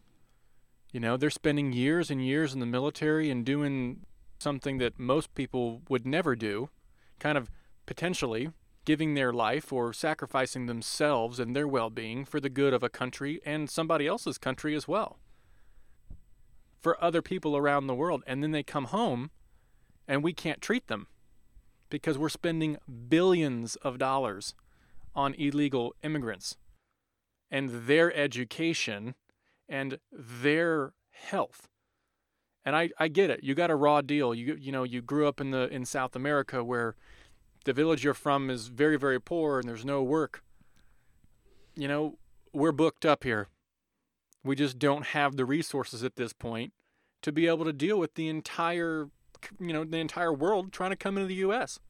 You 0.93 1.01
know, 1.01 1.17
they're 1.17 1.31
spending 1.31 1.73
years 1.73 2.11
and 2.11 2.25
years 2.25 2.55
in 2.55 2.61
the 2.61 2.67
military 2.67 3.31
and 3.31 3.45
doing 3.45 4.01
something 4.39 4.79
that 4.79 4.99
most 4.99 5.35
people 5.35 5.83
would 5.89 6.07
never 6.07 6.35
do, 6.35 6.71
kind 7.19 7.37
of 7.37 7.51
potentially 7.87 8.51
giving 8.87 9.13
their 9.13 9.33
life 9.33 9.71
or 9.71 9.93
sacrificing 9.93 10.65
themselves 10.65 11.39
and 11.39 11.55
their 11.55 11.69
well 11.69 11.91
being 11.91 12.25
for 12.25 12.41
the 12.41 12.49
good 12.49 12.73
of 12.73 12.83
a 12.83 12.89
country 12.89 13.39
and 13.45 13.69
somebody 13.69 14.07
else's 14.07 14.39
country 14.39 14.75
as 14.75 14.89
well 14.89 15.19
for 16.81 17.03
other 17.03 17.23
people 17.23 17.57
around 17.57 17.87
the 17.87 17.95
world. 17.95 18.23
And 18.27 18.43
then 18.43 18.53
they 18.53 18.63
come 18.63 18.87
home 18.87 19.31
and 20.07 20.23
we 20.23 20.33
can't 20.33 20.61
treat 20.61 20.87
them 20.87 21.07
because 21.91 22.19
we're 22.19 22.29
spending 22.29 22.77
billions 23.09 23.77
of 23.77 23.99
dollars 23.99 24.55
on 25.15 25.35
illegal 25.35 25.95
immigrants 26.03 26.57
and 27.51 27.87
their 27.87 28.15
education 28.15 29.15
and 29.69 29.99
their 30.13 30.93
health. 31.11 31.69
And 32.65 32.77
I, 32.77 32.91
I 32.99 33.09
get 33.09 33.31
it. 33.31 33.43
You 33.43 33.55
got 33.55 33.71
a 33.71 33.77
raw 33.77 34.01
deal. 34.01 34.35
You 34.35 34.55
you 34.55 34.73
know, 34.73 34.83
you 34.83 35.01
grew 35.01 35.27
up 35.27 35.41
in 35.41 35.51
the 35.51 35.69
in 35.73 35.85
South 35.85 36.15
America 36.15 36.63
where 36.63 36.95
the 37.65 37.73
village 37.73 38.05
you're 38.05 38.15
from 38.15 38.51
is 38.51 38.69
very, 38.69 38.99
very 38.99 39.21
poor 39.21 39.59
and 39.59 39.69
there's 39.69 39.85
no 39.85 40.03
work. 40.03 40.43
You 41.75 41.89
know, 41.89 42.19
we're 42.53 42.73
booked 42.73 43.07
up 43.07 43.25
here. 43.25 43.49
We 44.45 44.57
just 44.57 44.79
don't 44.79 45.07
have 45.07 45.37
the 45.37 45.45
resources 45.45 46.03
at 46.05 46.17
this 46.17 46.33
point 46.33 46.73
to 47.23 47.33
be 47.33 47.47
able 47.47 47.65
to 47.65 47.73
deal 47.73 47.99
with 47.99 48.15
the 48.15 48.29
entire, 48.29 49.09
you 49.59 49.73
know, 49.73 49.85
the 49.85 49.99
entire 49.99 50.33
world 50.33 50.73
trying 50.73 50.91
to 50.91 50.97
come 50.97 51.17
into 51.17 51.29
the 51.29 51.35
U.S. 51.37 51.81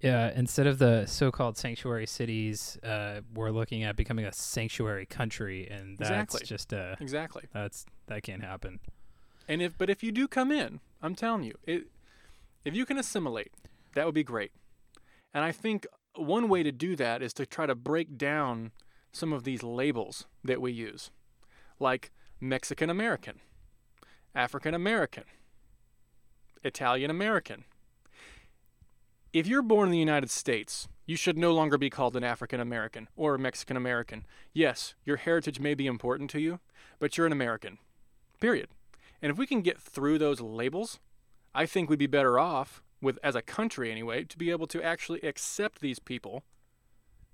Yeah, 0.00 0.30
instead 0.34 0.66
of 0.68 0.78
the 0.78 1.06
so-called 1.06 1.56
sanctuary 1.56 2.06
cities, 2.06 2.78
uh, 2.84 3.22
we're 3.34 3.50
looking 3.50 3.82
at 3.82 3.96
becoming 3.96 4.24
a 4.24 4.32
sanctuary 4.32 5.06
country, 5.06 5.68
and 5.68 5.98
that's 5.98 6.10
Exactly. 6.10 6.40
just 6.44 6.72
uh, 6.72 6.94
Exactly. 7.00 7.42
that's 7.52 7.84
that 8.06 8.22
can't 8.22 8.42
happen. 8.42 8.78
And 9.48 9.60
if 9.60 9.76
but 9.76 9.90
if 9.90 10.02
you 10.02 10.12
do 10.12 10.28
come 10.28 10.52
in, 10.52 10.80
I'm 11.02 11.14
telling 11.14 11.42
you, 11.42 11.54
it, 11.64 11.84
if 12.64 12.74
you 12.74 12.86
can 12.86 12.98
assimilate, 12.98 13.52
that 13.94 14.06
would 14.06 14.14
be 14.14 14.22
great. 14.22 14.52
And 15.34 15.44
I 15.44 15.50
think 15.52 15.86
one 16.14 16.48
way 16.48 16.62
to 16.62 16.72
do 16.72 16.94
that 16.96 17.22
is 17.22 17.32
to 17.34 17.46
try 17.46 17.66
to 17.66 17.74
break 17.74 18.16
down 18.16 18.72
some 19.10 19.32
of 19.32 19.44
these 19.44 19.62
labels 19.62 20.26
that 20.44 20.60
we 20.60 20.70
use, 20.70 21.10
like 21.78 22.10
Mexican 22.40 22.90
American, 22.90 23.40
African 24.34 24.74
American, 24.74 25.24
Italian 26.62 27.10
American. 27.10 27.64
If 29.32 29.46
you're 29.46 29.62
born 29.62 29.88
in 29.88 29.92
the 29.92 29.98
United 29.98 30.30
States, 30.30 30.88
you 31.06 31.16
should 31.16 31.38
no 31.38 31.52
longer 31.52 31.78
be 31.78 31.90
called 31.90 32.16
an 32.16 32.24
African 32.24 32.60
American 32.60 33.08
or 33.16 33.34
a 33.34 33.38
Mexican 33.38 33.76
American. 33.76 34.26
Yes, 34.52 34.94
your 35.04 35.16
heritage 35.16 35.60
may 35.60 35.74
be 35.74 35.86
important 35.86 36.30
to 36.30 36.40
you, 36.40 36.60
but 36.98 37.16
you're 37.16 37.26
an 37.26 37.32
American. 37.32 37.78
Period. 38.40 38.68
And 39.20 39.30
if 39.30 39.38
we 39.38 39.46
can 39.46 39.62
get 39.62 39.80
through 39.80 40.18
those 40.18 40.40
labels, 40.40 40.98
I 41.54 41.66
think 41.66 41.90
we'd 41.90 41.98
be 41.98 42.06
better 42.06 42.38
off 42.38 42.82
with 43.00 43.18
as 43.22 43.34
a 43.34 43.42
country 43.42 43.90
anyway, 43.90 44.24
to 44.24 44.38
be 44.38 44.50
able 44.50 44.66
to 44.68 44.82
actually 44.82 45.20
accept 45.20 45.80
these 45.80 45.98
people 45.98 46.42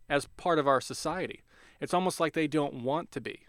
as 0.08 0.26
part 0.36 0.58
of 0.58 0.68
our 0.68 0.80
society. 0.80 1.42
It's 1.80 1.94
almost 1.94 2.20
like 2.20 2.34
they 2.34 2.46
don't 2.46 2.82
want 2.82 3.10
to 3.12 3.20
be. 3.20 3.46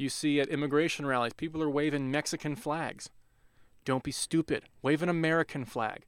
You 0.00 0.08
see 0.08 0.40
at 0.40 0.48
immigration 0.48 1.04
rallies, 1.04 1.34
people 1.34 1.62
are 1.62 1.68
waving 1.68 2.10
Mexican 2.10 2.56
flags. 2.56 3.10
Don't 3.84 4.02
be 4.02 4.10
stupid. 4.10 4.64
Wave 4.80 5.02
an 5.02 5.10
American 5.10 5.66
flag. 5.66 6.06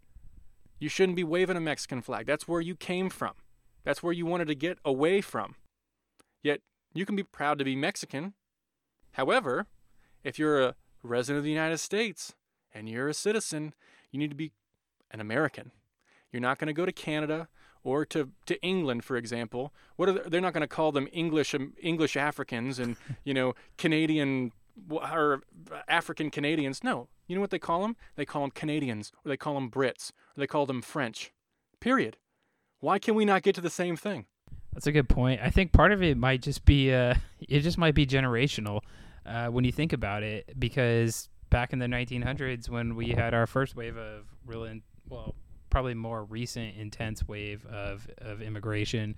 You 0.78 0.88
shouldn't 0.88 1.14
be 1.14 1.24
waving 1.24 1.58
a 1.58 1.60
Mexican 1.60 2.00
flag. 2.00 2.24
That's 2.24 2.48
where 2.48 2.62
you 2.62 2.74
came 2.74 3.10
from. 3.10 3.34
That's 3.84 4.02
where 4.02 4.14
you 4.14 4.24
wanted 4.24 4.46
to 4.46 4.54
get 4.54 4.78
away 4.82 5.20
from. 5.20 5.56
Yet 6.42 6.62
you 6.94 7.04
can 7.04 7.16
be 7.16 7.22
proud 7.22 7.58
to 7.58 7.66
be 7.66 7.76
Mexican. 7.76 8.32
However, 9.12 9.66
if 10.24 10.38
you're 10.38 10.62
a 10.62 10.74
resident 11.02 11.40
of 11.40 11.44
the 11.44 11.50
United 11.50 11.76
States 11.76 12.34
and 12.72 12.88
you're 12.88 13.08
a 13.08 13.14
citizen, 13.14 13.74
you 14.10 14.18
need 14.18 14.30
to 14.30 14.36
be 14.36 14.52
an 15.10 15.20
American. 15.20 15.70
You're 16.32 16.40
not 16.40 16.58
going 16.58 16.68
to 16.68 16.72
go 16.72 16.86
to 16.86 16.92
Canada 16.92 17.46
or 17.84 18.04
to, 18.06 18.30
to 18.46 18.60
England, 18.62 19.04
for 19.04 19.16
example. 19.16 19.72
What 19.96 20.08
are 20.08 20.12
they, 20.12 20.28
they're 20.28 20.40
not 20.40 20.52
going 20.52 20.62
to 20.62 20.68
call 20.68 20.92
them 20.92 21.08
English 21.12 21.54
um, 21.54 21.74
English 21.80 22.16
Africans 22.16 22.78
and 22.78 22.96
you 23.24 23.34
know 23.34 23.54
Canadian 23.78 24.52
or 24.90 25.42
African 25.88 26.30
Canadians. 26.30 26.82
No, 26.82 27.08
you 27.26 27.34
know 27.34 27.40
what 27.40 27.50
they 27.50 27.58
call 27.58 27.82
them? 27.82 27.96
They 28.16 28.24
call 28.24 28.42
them 28.42 28.50
Canadians, 28.50 29.12
or 29.24 29.28
they 29.28 29.36
call 29.36 29.54
them 29.54 29.70
Brits, 29.70 30.10
or 30.10 30.40
they 30.40 30.46
call 30.46 30.66
them 30.66 30.82
French. 30.82 31.32
Period. 31.80 32.16
Why 32.80 32.98
can 32.98 33.14
we 33.14 33.24
not 33.24 33.42
get 33.42 33.54
to 33.56 33.60
the 33.60 33.70
same 33.70 33.96
thing? 33.96 34.26
That's 34.72 34.86
a 34.86 34.92
good 34.92 35.08
point. 35.08 35.40
I 35.42 35.50
think 35.50 35.72
part 35.72 35.92
of 35.92 36.02
it 36.02 36.16
might 36.16 36.42
just 36.42 36.64
be 36.64 36.92
uh, 36.92 37.14
it 37.40 37.60
just 37.60 37.78
might 37.78 37.94
be 37.94 38.06
generational 38.06 38.80
uh, 39.26 39.48
when 39.48 39.64
you 39.64 39.72
think 39.72 39.92
about 39.92 40.22
it, 40.22 40.58
because 40.58 41.28
back 41.50 41.72
in 41.72 41.78
the 41.78 41.86
1900s 41.86 42.68
when 42.68 42.94
we 42.94 43.10
had 43.10 43.34
our 43.34 43.46
first 43.46 43.76
wave 43.76 43.96
of 43.96 44.24
real, 44.46 44.64
in, 44.64 44.82
well, 45.08 45.34
probably 45.72 45.94
more 45.94 46.24
recent 46.24 46.76
intense 46.76 47.26
wave 47.26 47.64
of 47.66 48.06
of 48.18 48.42
immigration 48.42 49.16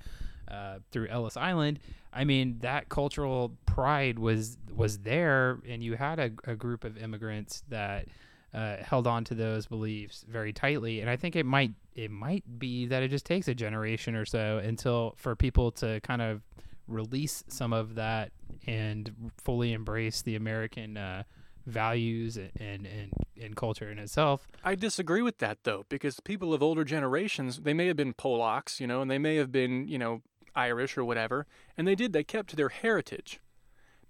uh, 0.48 0.78
through 0.92 1.08
Ellis 1.08 1.36
Island. 1.36 1.80
I 2.12 2.24
mean, 2.24 2.58
that 2.60 2.88
cultural 2.88 3.52
pride 3.66 4.18
was 4.18 4.56
was 4.74 4.98
there, 4.98 5.58
and 5.68 5.82
you 5.82 5.96
had 5.96 6.18
a, 6.18 6.30
a 6.44 6.54
group 6.54 6.84
of 6.84 6.96
immigrants 6.96 7.64
that 7.68 8.06
uh, 8.54 8.76
held 8.76 9.08
on 9.08 9.24
to 9.24 9.34
those 9.34 9.66
beliefs 9.66 10.24
very 10.28 10.52
tightly. 10.52 11.00
And 11.00 11.10
I 11.10 11.16
think 11.16 11.34
it 11.34 11.44
might 11.44 11.72
it 11.96 12.12
might 12.12 12.44
be 12.58 12.86
that 12.86 13.02
it 13.02 13.08
just 13.08 13.26
takes 13.26 13.48
a 13.48 13.54
generation 13.54 14.14
or 14.14 14.24
so 14.24 14.58
until 14.58 15.14
for 15.16 15.34
people 15.34 15.72
to 15.72 16.00
kind 16.00 16.22
of 16.22 16.42
release 16.86 17.42
some 17.48 17.72
of 17.72 17.96
that 17.96 18.30
and 18.66 19.10
fully 19.42 19.72
embrace 19.72 20.22
the 20.22 20.36
American 20.36 20.96
uh, 20.96 21.24
values 21.66 22.36
and, 22.36 22.50
and 22.58 23.12
and 23.40 23.56
culture 23.56 23.90
in 23.90 23.98
itself. 23.98 24.46
I 24.62 24.74
disagree 24.74 25.22
with 25.22 25.38
that 25.38 25.58
though, 25.64 25.84
because 25.88 26.20
people 26.20 26.54
of 26.54 26.62
older 26.62 26.84
generations, 26.84 27.60
they 27.60 27.74
may 27.74 27.86
have 27.86 27.96
been 27.96 28.14
Polacks, 28.14 28.80
you 28.80 28.86
know, 28.86 29.00
and 29.00 29.10
they 29.10 29.18
may 29.18 29.36
have 29.36 29.50
been, 29.50 29.88
you 29.88 29.98
know, 29.98 30.22
Irish 30.54 30.96
or 30.96 31.04
whatever, 31.04 31.46
and 31.76 31.86
they 31.86 31.94
did 31.94 32.12
they 32.12 32.24
kept 32.24 32.50
to 32.50 32.56
their 32.56 32.68
heritage. 32.68 33.40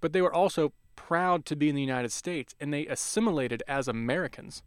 But 0.00 0.12
they 0.12 0.20
were 0.20 0.34
also 0.34 0.72
proud 0.96 1.44
to 1.46 1.56
be 1.56 1.68
in 1.68 1.74
the 1.74 1.80
United 1.80 2.12
States 2.12 2.54
and 2.60 2.72
they 2.72 2.86
assimilated 2.86 3.62
as 3.66 3.88
Americans. 3.88 4.62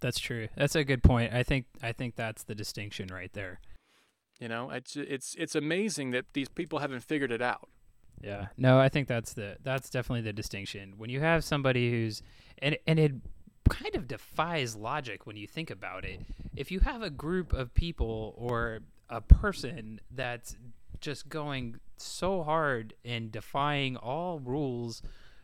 That's 0.00 0.18
true. 0.18 0.48
That's 0.56 0.74
a 0.74 0.84
good 0.84 1.02
point. 1.02 1.32
I 1.32 1.42
think 1.42 1.66
I 1.82 1.92
think 1.92 2.16
that's 2.16 2.42
the 2.42 2.54
distinction 2.54 3.08
right 3.12 3.32
there. 3.32 3.60
You 4.40 4.48
know, 4.48 4.70
it's 4.70 4.96
it's 4.96 5.36
it's 5.38 5.54
amazing 5.54 6.10
that 6.10 6.26
these 6.32 6.48
people 6.48 6.80
haven't 6.80 7.04
figured 7.04 7.30
it 7.30 7.40
out. 7.40 7.68
Yeah. 8.20 8.46
No, 8.56 8.78
I 8.78 8.88
think 8.88 9.08
that's 9.08 9.32
the 9.32 9.56
that's 9.62 9.90
definitely 9.90 10.22
the 10.22 10.32
distinction. 10.32 10.94
When 10.96 11.10
you 11.10 11.20
have 11.20 11.44
somebody 11.44 11.90
who's 11.90 12.22
and 12.58 12.76
and 12.86 12.98
it 12.98 13.12
kind 13.68 13.94
of 13.94 14.06
defies 14.08 14.76
logic 14.76 15.26
when 15.26 15.36
you 15.36 15.46
think 15.46 15.70
about 15.70 16.04
it. 16.04 16.20
If 16.56 16.70
you 16.70 16.80
have 16.80 17.02
a 17.02 17.10
group 17.10 17.52
of 17.52 17.72
people 17.74 18.34
or 18.36 18.80
a 19.08 19.20
person 19.20 20.00
that's 20.10 20.56
just 21.00 21.28
going 21.28 21.76
so 21.96 22.42
hard 22.42 22.94
and 23.04 23.30
defying 23.30 23.96
all 23.96 24.40
rules 24.40 25.02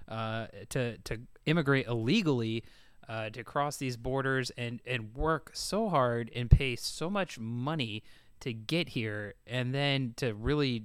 uh, 0.09 0.47
to 0.71 0.99
to 0.99 1.21
immigrate 1.47 1.87
illegally, 1.87 2.65
uh, 3.09 3.31
to 3.31 3.45
cross 3.45 3.77
these 3.77 3.97
borders 3.97 4.51
and 4.57 4.81
and 4.87 5.15
work 5.15 5.51
so 5.55 5.89
hard 5.89 6.31
and 6.35 6.51
pay 6.51 6.77
so 6.77 7.09
much 7.11 7.39
money 7.39 8.03
to 8.41 8.53
get 8.53 8.91
here, 8.91 9.35
and 9.47 9.75
then 9.75 10.15
to 10.17 10.33
really 10.35 10.85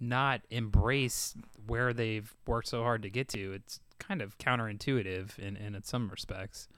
not 0.00 0.40
embrace 0.50 1.34
where 1.66 1.92
they've 1.92 2.34
worked 2.46 2.68
so 2.68 2.82
hard 2.82 3.02
to 3.02 3.10
get 3.10 3.28
to. 3.28 3.52
It's 3.52 3.80
kind 3.98 4.22
of 4.22 4.38
counterintuitive 4.38 5.38
in, 5.38 5.56
in 5.56 5.80
some 5.82 6.08
respects. 6.08 6.68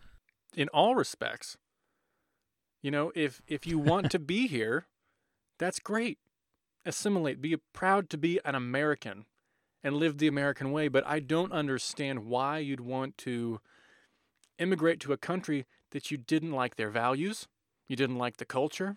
In 0.56 0.68
all 0.68 0.94
respects. 0.94 1.56
You 2.82 2.90
know, 2.90 3.12
if 3.14 3.40
if 3.46 3.66
you 3.66 3.78
want 3.78 4.10
to 4.10 4.18
be 4.18 4.46
here, 4.48 4.86
that's 5.58 5.78
great. 5.78 6.18
Assimilate, 6.84 7.40
be 7.40 7.56
proud 7.72 8.10
to 8.10 8.18
be 8.18 8.40
an 8.44 8.56
American 8.56 9.26
and 9.84 9.96
live 9.96 10.18
the 10.18 10.26
American 10.26 10.72
way, 10.72 10.88
but 10.88 11.06
I 11.06 11.20
don't 11.20 11.52
understand 11.52 12.26
why 12.26 12.58
you'd 12.58 12.80
want 12.80 13.16
to 13.18 13.60
immigrate 14.58 15.00
to 15.00 15.12
a 15.12 15.16
country 15.16 15.66
that 15.90 16.10
you 16.10 16.16
didn't 16.16 16.52
like 16.52 16.76
their 16.76 16.90
values, 16.90 17.46
you 17.86 17.96
didn't 17.96 18.18
like 18.18 18.38
the 18.38 18.44
culture. 18.44 18.96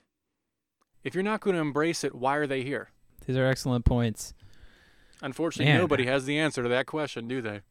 If 1.04 1.14
you're 1.14 1.24
not 1.24 1.42
going 1.42 1.56
to 1.56 1.62
embrace 1.62 2.04
it, 2.04 2.16
why 2.16 2.36
are 2.38 2.48
they 2.48 2.64
here? 2.64 2.90
These 3.26 3.38
are 3.38 3.46
excellent 3.46 3.86
points. 3.86 4.34
Unfortunately, 5.22 5.72
Man. 5.72 5.82
nobody 5.82 6.06
has 6.06 6.26
the 6.26 6.38
answer 6.38 6.62
to 6.64 6.70
that 6.70 6.86
question, 6.86 7.28
do 7.28 7.42
they? 7.42 7.62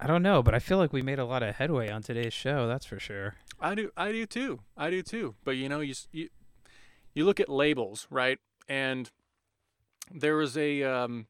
I 0.00 0.06
don't 0.06 0.22
know, 0.22 0.42
but 0.42 0.54
I 0.54 0.58
feel 0.58 0.78
like 0.78 0.92
we 0.92 1.02
made 1.02 1.18
a 1.18 1.24
lot 1.24 1.42
of 1.42 1.56
headway 1.56 1.88
on 1.88 2.02
today's 2.02 2.32
show. 2.32 2.66
That's 2.66 2.86
for 2.86 2.98
sure. 2.98 3.36
I 3.60 3.74
do. 3.74 3.90
I 3.96 4.12
do 4.12 4.26
too. 4.26 4.60
I 4.76 4.90
do 4.90 5.02
too. 5.02 5.34
But 5.44 5.52
you 5.52 5.68
know, 5.68 5.80
you 5.80 5.94
you, 6.12 6.28
you 7.14 7.24
look 7.24 7.40
at 7.40 7.48
labels, 7.48 8.06
right? 8.10 8.38
And 8.68 9.10
there 10.12 10.36
was 10.36 10.56
a 10.56 10.82
um, 10.82 11.26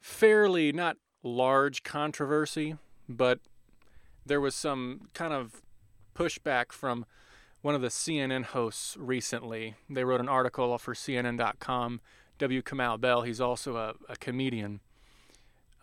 fairly 0.00 0.72
not 0.72 0.96
large 1.22 1.82
controversy, 1.82 2.76
but 3.08 3.38
there 4.26 4.40
was 4.40 4.54
some 4.54 5.08
kind 5.14 5.32
of 5.32 5.62
pushback 6.14 6.72
from 6.72 7.06
one 7.62 7.74
of 7.74 7.80
the 7.80 7.88
CNN 7.88 8.46
hosts 8.46 8.96
recently. 8.98 9.74
They 9.88 10.04
wrote 10.04 10.20
an 10.20 10.28
article 10.28 10.76
for 10.78 10.94
CNN.com 10.94 12.00
W. 12.42 12.60
Kamau 12.60 13.00
Bell, 13.00 13.22
he's 13.22 13.40
also 13.40 13.76
a, 13.76 13.94
a 14.08 14.16
comedian, 14.16 14.80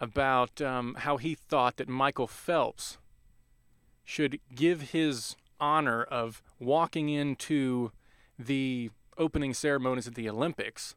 about 0.01 0.61
um, 0.61 0.93
how 0.99 1.15
he 1.15 1.33
thought 1.33 1.77
that 1.77 1.87
Michael 1.87 2.27
Phelps 2.27 2.97
should 4.03 4.41
give 4.53 4.91
his 4.91 5.37
honor 5.61 6.03
of 6.03 6.43
walking 6.59 7.07
into 7.07 7.93
the 8.37 8.91
opening 9.17 9.53
ceremonies 9.53 10.05
at 10.05 10.15
the 10.15 10.27
Olympics. 10.27 10.95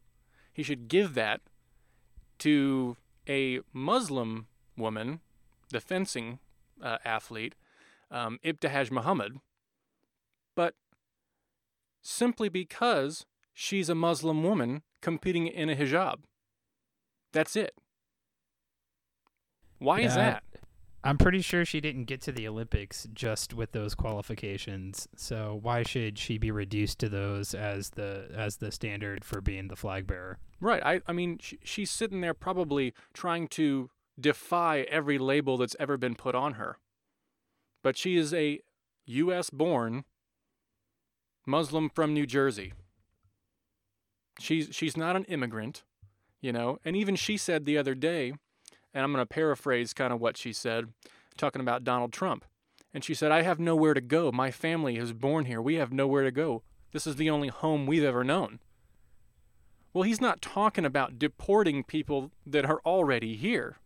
He 0.53 0.65
should 0.65 0.89
give 0.89 1.15
that 1.15 1.41
to 2.41 2.97
a 3.29 3.61
Muslim 3.73 4.49
woman, 4.77 5.21
the 5.71 5.81
fencing 5.81 6.41
uh, 6.83 6.99
athlete, 7.05 7.55
um, 8.11 8.41
Ibtihaj 8.45 8.91
Muhammad, 8.91 9.39
but 10.57 10.75
simply 12.01 12.49
because 12.49 13.27
she's 13.55 13.89
a 13.89 13.95
Muslim 13.95 14.43
woman 14.43 14.83
competing 15.03 15.47
in 15.47 15.69
a 15.69 15.77
hijab. 15.77 16.21
That's 17.33 17.57
it. 17.57 17.75
Why 19.79 20.01
yeah, 20.01 20.07
is 20.07 20.15
that? 20.15 20.43
I'm 21.05 21.19
pretty 21.19 21.41
sure 21.41 21.65
she 21.65 21.81
didn't 21.81 22.05
get 22.05 22.21
to 22.23 22.33
the 22.33 22.47
Olympics 22.47 23.09
just 23.13 23.53
with 23.53 23.73
those 23.73 23.95
qualifications. 23.95 25.09
So 25.17 25.59
why 25.61 25.83
should 25.83 26.17
she 26.17 26.39
be 26.39 26.53
reduced 26.53 27.01
to 27.01 27.09
those 27.09 27.55
as 27.55 27.91
the 27.91 28.31
as 28.35 28.59
the 28.59 28.71
standard 28.71 29.25
for 29.25 29.41
being 29.41 29.69
the 29.69 29.77
flag 29.77 30.07
bearer? 30.07 30.39
Right. 30.61 30.83
I 30.85 31.01
I 31.07 31.13
mean 31.13 31.39
she, 31.41 31.59
she's 31.65 31.91
sitting 31.91 32.21
there 32.21 32.35
probably 32.35 32.95
trying 33.13 33.49
to 33.49 33.91
defy 34.21 34.81
every 34.83 35.19
label 35.19 35.57
that's 35.57 35.75
ever 35.81 35.97
been 35.97 36.15
put 36.15 36.37
on 36.37 36.55
her. 36.55 36.79
But 37.83 37.97
she 37.97 38.17
is 38.17 38.33
a 38.33 38.61
US 39.07 39.51
born 39.51 40.05
Muslim 41.45 41.91
from 41.91 42.15
New 42.15 42.27
Jersey. 42.27 42.73
She's 44.43 44.69
she's 44.73 44.97
not 44.97 45.15
an 45.15 45.25
immigrant, 45.25 45.85
you 46.41 46.53
know. 46.53 46.79
And 46.85 46.97
even 46.97 47.15
she 47.15 47.37
said 47.37 47.65
the 47.65 47.79
other 47.79 47.95
day, 47.95 48.33
and 48.93 49.05
I'm 49.05 49.13
going 49.13 49.23
to 49.23 49.27
paraphrase 49.27 49.95
kind 49.95 50.13
of 50.13 50.21
what 50.21 50.37
she 50.37 50.53
said, 50.53 50.89
talking 51.37 51.61
about 51.63 51.85
Donald 51.85 52.13
Trump. 52.13 52.45
And 52.93 53.05
she 53.05 53.15
said, 53.15 53.31
"I 53.31 53.43
have 53.43 53.61
nowhere 53.61 53.95
to 53.95 54.01
go. 54.01 54.33
My 54.33 54.51
family 54.51 54.97
is 54.97 55.13
born 55.13 55.45
here. 55.45 55.63
We 55.63 55.77
have 55.77 55.93
nowhere 55.93 56.25
to 56.25 56.33
go. 56.33 56.63
This 56.91 57.07
is 57.07 57.17
the 57.17 57.31
only 57.31 57.49
home 57.49 57.87
we've 57.87 58.03
ever 58.03 58.25
known." 58.25 58.59
Well, 59.95 60.03
he's 60.03 60.21
not 60.21 60.43
talking 60.43 60.85
about 60.85 61.19
deporting 61.19 61.85
people 61.85 62.33
that 62.45 62.65
are 62.65 62.81
already 62.85 63.37
here. 63.37 63.77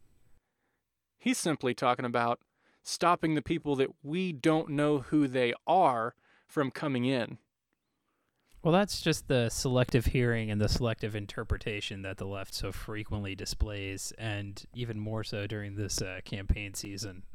He's 1.19 1.39
simply 1.39 1.75
talking 1.75 2.05
about 2.05 2.41
stopping 2.83 3.35
the 3.35 3.43
people 3.43 3.77
that 3.77 3.91
we 4.03 4.33
don't 4.33 4.71
know 4.71 5.01
who 5.01 5.29
they 5.29 5.53
are 5.67 6.15
from 6.47 6.71
coming 6.71 7.05
in. 7.05 7.39
Well, 8.67 8.73
that's 8.73 9.01
just 9.01 9.29
the 9.29 9.49
selective 9.49 10.07
hearing 10.07 10.51
and 10.51 10.61
the 10.61 10.69
selective 10.69 11.15
interpretation 11.15 12.03
that 12.03 12.17
the 12.17 12.25
left 12.25 12.53
so 12.53 12.73
frequently 12.73 13.37
displays, 13.37 14.13
and 14.19 14.61
even 14.75 14.99
more 14.99 15.23
so 15.23 15.47
during 15.47 15.77
this 15.77 16.03
uh, 16.03 16.19
campaign 16.25 16.75
season. 16.75 17.23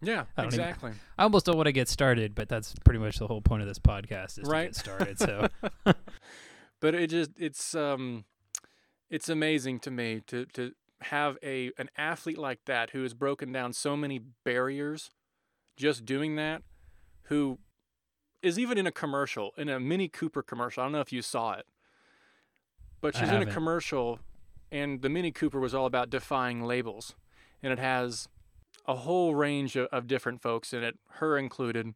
Yeah, 0.00 0.24
I 0.34 0.42
don't 0.42 0.54
even- 0.54 0.60
exactly. 0.60 0.92
I 1.18 1.24
almost 1.24 1.44
don't 1.44 1.58
want 1.58 1.66
to 1.66 1.72
get 1.72 1.90
started, 1.90 2.34
but 2.34 2.48
that's 2.48 2.74
pretty 2.86 3.00
much 3.00 3.18
the 3.18 3.26
whole 3.26 3.42
point 3.42 3.60
of 3.60 3.68
this 3.68 3.78
podcast 3.78 4.38
is 4.42 4.48
Right. 4.48 4.72
to 4.72 4.78
get 4.82 5.18
started. 5.18 5.18
So, 5.18 5.48
but 6.80 6.94
it 6.94 7.10
just 7.10 7.32
it's 7.36 7.74
um 7.74 8.24
it's 9.10 9.28
amazing 9.28 9.78
to 9.80 9.90
me 9.90 10.22
to 10.28 10.46
to 10.54 10.72
have 11.02 11.36
a 11.42 11.70
an 11.76 11.90
athlete 11.98 12.38
like 12.38 12.60
that 12.64 12.92
who 12.92 13.02
has 13.02 13.12
broken 13.12 13.52
down 13.52 13.74
so 13.74 13.94
many 13.94 14.22
barriers 14.42 15.10
just 15.76 16.06
doing 16.06 16.36
that 16.36 16.62
who 17.24 17.58
is 18.42 18.58
even 18.58 18.78
in 18.78 18.86
a 18.86 18.92
commercial 18.92 19.52
in 19.56 19.68
a 19.68 19.78
mini 19.78 20.08
cooper 20.08 20.42
commercial 20.42 20.82
i 20.82 20.86
don't 20.86 20.92
know 20.92 21.00
if 21.00 21.12
you 21.12 21.22
saw 21.22 21.52
it 21.52 21.66
but 23.00 23.16
she's 23.16 23.28
in 23.28 23.42
a 23.42 23.46
commercial 23.46 24.20
and 24.70 25.02
the 25.02 25.08
mini 25.08 25.30
cooper 25.30 25.58
was 25.58 25.74
all 25.74 25.86
about 25.86 26.10
defying 26.10 26.62
labels 26.62 27.14
and 27.62 27.72
it 27.72 27.78
has 27.78 28.28
a 28.86 28.96
whole 28.96 29.34
range 29.34 29.76
of, 29.76 29.86
of 29.92 30.06
different 30.06 30.40
folks 30.40 30.72
in 30.72 30.82
it 30.82 30.98
her 31.14 31.36
included 31.36 31.94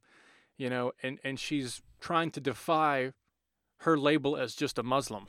you 0.56 0.70
know 0.70 0.92
and 1.02 1.18
and 1.22 1.38
she's 1.38 1.82
trying 2.00 2.30
to 2.30 2.40
defy 2.40 3.12
her 3.78 3.98
label 3.98 4.36
as 4.36 4.54
just 4.54 4.78
a 4.78 4.82
Muslim. 4.82 5.28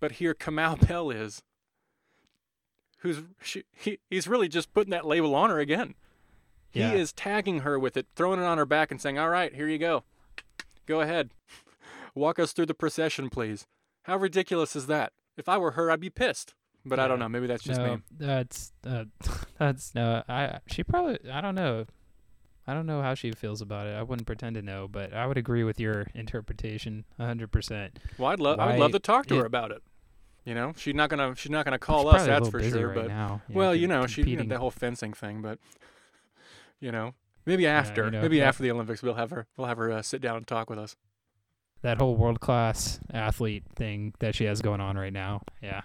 But 0.00 0.12
here 0.12 0.34
Kamau 0.34 0.86
Bell 0.88 1.10
is, 1.10 1.42
who's 2.98 3.22
she, 3.42 3.64
he, 3.72 3.98
he's 4.10 4.28
really 4.28 4.48
just 4.48 4.72
putting 4.72 4.90
that 4.90 5.06
label 5.06 5.34
on 5.34 5.50
her 5.50 5.58
again. 5.58 5.94
Yeah. 6.72 6.90
He 6.90 6.98
is 6.98 7.12
tagging 7.12 7.60
her 7.60 7.78
with 7.78 7.96
it, 7.96 8.06
throwing 8.14 8.40
it 8.40 8.44
on 8.44 8.58
her 8.58 8.66
back, 8.66 8.90
and 8.90 9.00
saying, 9.00 9.18
"All 9.18 9.30
right, 9.30 9.54
here 9.54 9.68
you 9.68 9.78
go. 9.78 10.04
Go 10.88 11.00
ahead, 11.00 11.30
walk 12.14 12.38
us 12.38 12.52
through 12.52 12.66
the 12.66 12.74
procession, 12.74 13.30
please." 13.30 13.66
How 14.02 14.16
ridiculous 14.16 14.74
is 14.74 14.86
that? 14.86 15.12
If 15.36 15.48
I 15.48 15.58
were 15.58 15.72
her, 15.72 15.90
I'd 15.90 16.00
be 16.00 16.08
pissed. 16.08 16.54
But 16.84 16.98
I 16.98 17.06
don't 17.06 17.18
know. 17.18 17.28
Maybe 17.28 17.46
that's 17.46 17.62
just 17.62 17.80
no, 17.80 17.96
me. 17.96 18.02
that's 18.18 18.72
uh, 18.86 19.04
that's 19.58 19.94
no. 19.94 20.22
I 20.28 20.60
she 20.66 20.82
probably 20.82 21.18
I 21.30 21.40
don't 21.40 21.54
know. 21.54 21.84
I 22.66 22.74
don't 22.74 22.86
know 22.86 23.02
how 23.02 23.14
she 23.14 23.32
feels 23.32 23.60
about 23.60 23.86
it. 23.86 23.94
I 23.94 24.02
wouldn't 24.02 24.26
pretend 24.26 24.56
to 24.56 24.62
know, 24.62 24.88
but 24.88 25.14
I 25.14 25.26
would 25.26 25.38
agree 25.38 25.64
with 25.64 25.80
your 25.80 26.06
interpretation 26.14 27.06
100%. 27.18 27.90
Well, 28.18 28.28
I'd 28.28 28.40
love. 28.40 28.60
I 28.60 28.66
would 28.66 28.78
love 28.78 28.92
to 28.92 28.98
talk 28.98 29.24
to 29.26 29.36
her 29.36 29.46
about 29.46 29.70
it. 29.70 29.82
You 30.44 30.54
know, 30.54 30.72
she's 30.76 30.94
not 30.94 31.10
gonna. 31.10 31.34
She's 31.36 31.50
not 31.50 31.64
gonna 31.64 31.78
call 31.78 32.08
us. 32.08 32.24
That's 32.24 32.48
for 32.48 32.62
sure. 32.62 32.88
right 32.88 32.94
but 32.94 33.08
now. 33.08 33.42
well, 33.50 33.74
you 33.74 33.86
know, 33.86 34.06
she 34.06 34.22
you 34.22 34.36
know, 34.36 34.44
the 34.44 34.58
whole 34.58 34.70
fencing 34.70 35.12
thing, 35.12 35.42
but 35.42 35.58
you 36.80 36.90
know, 36.90 37.12
maybe 37.48 37.66
after, 37.66 38.04
you 38.04 38.10
know, 38.12 38.22
maybe 38.22 38.38
that- 38.38 38.46
after 38.46 38.62
the 38.62 38.70
Olympics, 38.70 39.02
we'll 39.02 39.14
have 39.14 39.30
her, 39.30 39.46
we'll 39.56 39.66
have 39.66 39.78
her 39.78 39.90
uh, 39.90 40.02
sit 40.02 40.20
down 40.20 40.36
and 40.36 40.46
talk 40.46 40.70
with 40.70 40.78
us. 40.78 40.94
that 41.82 41.98
whole 41.98 42.14
world 42.16 42.40
class 42.40 43.00
athlete 43.12 43.64
thing 43.76 44.12
that 44.20 44.34
she 44.34 44.44
has 44.44 44.60
going 44.62 44.80
on 44.80 44.96
right 44.96 45.12
now. 45.12 45.42
Yeah. 45.62 45.82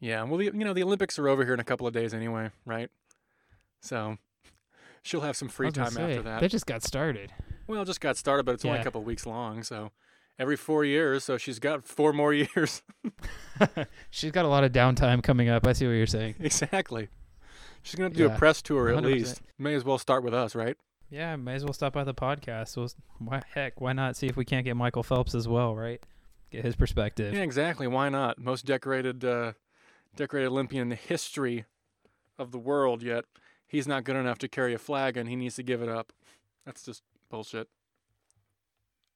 Yeah, 0.00 0.22
well, 0.24 0.36
the, 0.38 0.44
you 0.46 0.52
know, 0.64 0.72
the 0.72 0.82
Olympics 0.82 1.18
are 1.18 1.28
over 1.28 1.44
here 1.44 1.54
in 1.54 1.60
a 1.60 1.64
couple 1.64 1.86
of 1.86 1.92
days 1.92 2.12
anyway, 2.12 2.50
right? 2.66 2.90
So 3.80 4.18
she'll 5.02 5.20
have 5.20 5.36
some 5.36 5.48
free 5.48 5.70
time 5.70 5.90
say, 5.90 6.02
after 6.10 6.22
that. 6.22 6.40
They 6.40 6.48
just 6.48 6.66
got 6.66 6.82
started. 6.82 7.32
Well, 7.68 7.84
just 7.84 8.00
got 8.00 8.16
started, 8.16 8.44
but 8.44 8.52
it's 8.56 8.64
only 8.64 8.78
a 8.78 8.84
couple 8.84 9.00
of 9.00 9.06
weeks 9.06 9.24
long, 9.26 9.62
so 9.62 9.90
every 10.38 10.56
four 10.56 10.84
years, 10.84 11.22
so 11.24 11.36
she's 11.38 11.58
got 11.60 11.84
four 11.86 12.12
more 12.12 12.32
years. 12.44 12.82
She's 14.10 14.32
got 14.32 14.44
a 14.44 14.48
lot 14.48 14.64
of 14.64 14.72
downtime 14.72 15.22
coming 15.22 15.48
up. 15.48 15.66
I 15.66 15.72
see 15.72 15.86
what 15.86 15.92
you're 15.92 16.06
saying. 16.06 16.34
exactly. 16.40 17.08
She's 17.82 17.94
gonna 17.96 18.06
have 18.06 18.12
to 18.12 18.18
do 18.18 18.26
a 18.26 18.36
press 18.36 18.60
tour 18.62 18.88
at 18.88 18.96
100%. 18.96 19.04
least. 19.04 19.42
May 19.58 19.74
as 19.74 19.84
well 19.84 19.98
start 19.98 20.22
with 20.24 20.34
us, 20.34 20.54
right? 20.54 20.76
Yeah, 21.12 21.36
may 21.36 21.56
as 21.56 21.62
well 21.62 21.74
stop 21.74 21.92
by 21.92 22.04
the 22.04 22.14
podcast. 22.14 22.74
Well, 22.74 22.88
why, 23.18 23.42
heck, 23.54 23.82
why 23.82 23.92
not 23.92 24.16
see 24.16 24.28
if 24.28 24.36
we 24.36 24.46
can't 24.46 24.64
get 24.64 24.76
Michael 24.76 25.02
Phelps 25.02 25.34
as 25.34 25.46
well, 25.46 25.76
right? 25.76 26.02
Get 26.50 26.64
his 26.64 26.74
perspective. 26.74 27.34
Yeah, 27.34 27.42
exactly. 27.42 27.86
Why 27.86 28.08
not? 28.08 28.38
Most 28.38 28.64
decorated, 28.64 29.22
uh, 29.22 29.52
decorated 30.16 30.46
Olympian 30.46 30.82
in 30.82 30.88
the 30.88 30.94
history 30.94 31.66
of 32.38 32.50
the 32.50 32.58
world. 32.58 33.02
Yet 33.02 33.26
he's 33.68 33.86
not 33.86 34.04
good 34.04 34.16
enough 34.16 34.38
to 34.38 34.48
carry 34.48 34.72
a 34.72 34.78
flag, 34.78 35.18
and 35.18 35.28
he 35.28 35.36
needs 35.36 35.56
to 35.56 35.62
give 35.62 35.82
it 35.82 35.88
up. 35.90 36.14
That's 36.64 36.82
just 36.82 37.02
bullshit. 37.28 37.68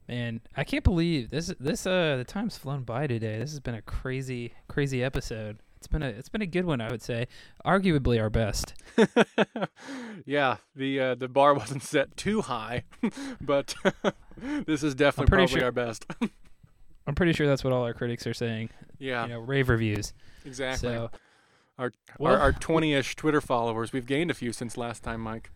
Man, 0.06 0.42
I 0.54 0.64
can't 0.64 0.84
believe 0.84 1.30
this. 1.30 1.52
This 1.58 1.86
uh, 1.86 2.16
the 2.18 2.24
time's 2.24 2.58
flown 2.58 2.82
by 2.82 3.06
today. 3.06 3.38
This 3.38 3.52
has 3.52 3.60
been 3.60 3.74
a 3.74 3.82
crazy, 3.82 4.52
crazy 4.68 5.02
episode. 5.02 5.60
It's 5.76 5.86
been 5.86 6.02
a, 6.02 6.08
it's 6.08 6.28
been 6.28 6.42
a 6.42 6.46
good 6.46 6.64
one, 6.64 6.80
I 6.80 6.90
would 6.90 7.02
say. 7.02 7.26
Arguably 7.64 8.20
our 8.20 8.30
best. 8.30 8.74
yeah, 10.24 10.56
the 10.74 11.00
uh, 11.00 11.14
the 11.14 11.28
bar 11.28 11.54
wasn't 11.60 11.82
set 11.82 12.16
too 12.16 12.42
high, 12.42 12.84
but 13.40 13.74
this 14.40 14.82
is 14.82 14.94
definitely 14.94 15.28
probably 15.30 15.46
sure- 15.48 15.64
our 15.64 15.72
best. 15.72 16.06
I'm 17.06 17.14
pretty 17.14 17.32
sure 17.34 17.46
that's 17.46 17.62
what 17.62 17.72
all 17.72 17.84
our 17.84 17.94
critics 17.94 18.26
are 18.26 18.34
saying. 18.34 18.70
yeah, 18.98 19.22
You 19.26 19.34
know, 19.34 19.38
rave 19.38 19.68
reviews. 19.68 20.12
exactly. 20.44 20.88
So, 20.88 21.10
our 21.78 21.92
well, 22.18 22.32
our 22.34 22.40
our 22.40 22.52
twenty-ish 22.52 23.14
Twitter 23.16 23.40
followers, 23.40 23.92
we've 23.92 24.06
gained 24.06 24.30
a 24.30 24.34
few 24.34 24.52
since 24.52 24.76
last 24.76 25.04
time, 25.04 25.20
Mike. 25.20 25.50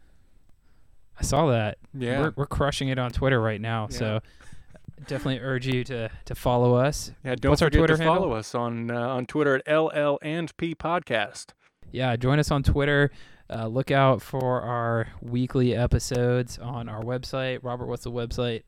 I 1.19 1.23
saw 1.23 1.47
that. 1.51 1.79
Yeah, 1.93 2.21
We're, 2.21 2.33
we're 2.37 2.47
crushing 2.47 2.89
it 2.89 2.99
on 2.99 3.11
Twitter 3.11 3.41
right 3.41 3.61
now. 3.61 3.89
So, 3.89 4.21
definitely 5.07 5.41
urge 5.41 5.67
you 5.67 5.85
to 5.85 6.11
to 6.27 6.35
follow 6.35 6.75
us. 6.75 7.13
yeah. 7.25 7.35
Don't 7.35 7.51
what's 7.51 7.63
our 7.63 7.67
forget 7.67 7.79
Twitter 7.81 7.97
to 7.97 8.03
handle? 8.03 8.23
follow 8.23 8.33
us 8.33 8.55
on 8.55 8.91
uh, 8.91 9.09
on 9.09 9.27
Twitter 9.27 9.57
at 9.57 9.67
LL 9.73 10.19
and 10.23 10.55
P 10.57 10.75
Podcast. 10.75 11.47
Yeah, 11.93 12.17
join 12.17 12.39
us 12.39 12.51
on 12.51 12.63
Twitter. 12.63 13.11
Uh, 13.53 13.67
look 13.67 13.91
out 13.91 14.23
for 14.23 14.61
our 14.63 15.09
weekly 15.21 15.75
episodes 15.75 16.57
on 16.59 16.89
our 16.89 17.03
website. 17.03 17.59
Robert, 17.63 17.87
what's 17.87 18.05
the 18.05 18.13
website? 18.13 18.63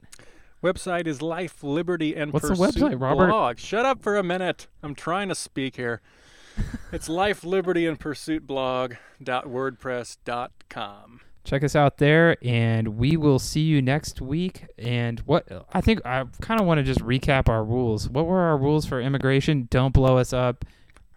Website 0.62 1.06
is 1.06 1.22
Life, 1.22 1.62
Liberty, 1.62 2.14
and 2.16 2.32
What's 2.32 2.48
the 2.48 2.56
Pursuit 2.56 2.82
website, 2.82 3.00
Robert? 3.00 3.28
Blog. 3.28 3.58
Shut 3.58 3.86
up 3.86 4.02
for 4.02 4.16
a 4.16 4.22
minute. 4.22 4.66
I'm 4.82 4.94
trying 4.94 5.28
to 5.28 5.34
speak 5.34 5.76
here. 5.76 6.00
it's 6.92 7.08
Life, 7.08 7.44
Liberty, 7.44 7.86
and 7.86 7.98
Pursuit 7.98 8.46
Blog.wordpress.com. 8.46 11.20
Check 11.44 11.64
us 11.64 11.74
out 11.74 11.98
there, 11.98 12.36
and 12.42 12.96
we 12.96 13.16
will 13.16 13.38
see 13.38 13.62
you 13.62 13.82
next 13.82 14.20
week. 14.20 14.66
And 14.78 15.20
what 15.20 15.66
I 15.72 15.80
think 15.80 16.04
I 16.06 16.24
kind 16.40 16.60
of 16.60 16.66
want 16.66 16.78
to 16.78 16.84
just 16.84 17.00
recap 17.00 17.48
our 17.48 17.64
rules. 17.64 18.08
What 18.08 18.26
were 18.26 18.40
our 18.40 18.56
rules 18.56 18.86
for 18.86 19.00
immigration? 19.00 19.66
Don't 19.70 19.92
blow 19.92 20.18
us 20.18 20.32
up, 20.32 20.64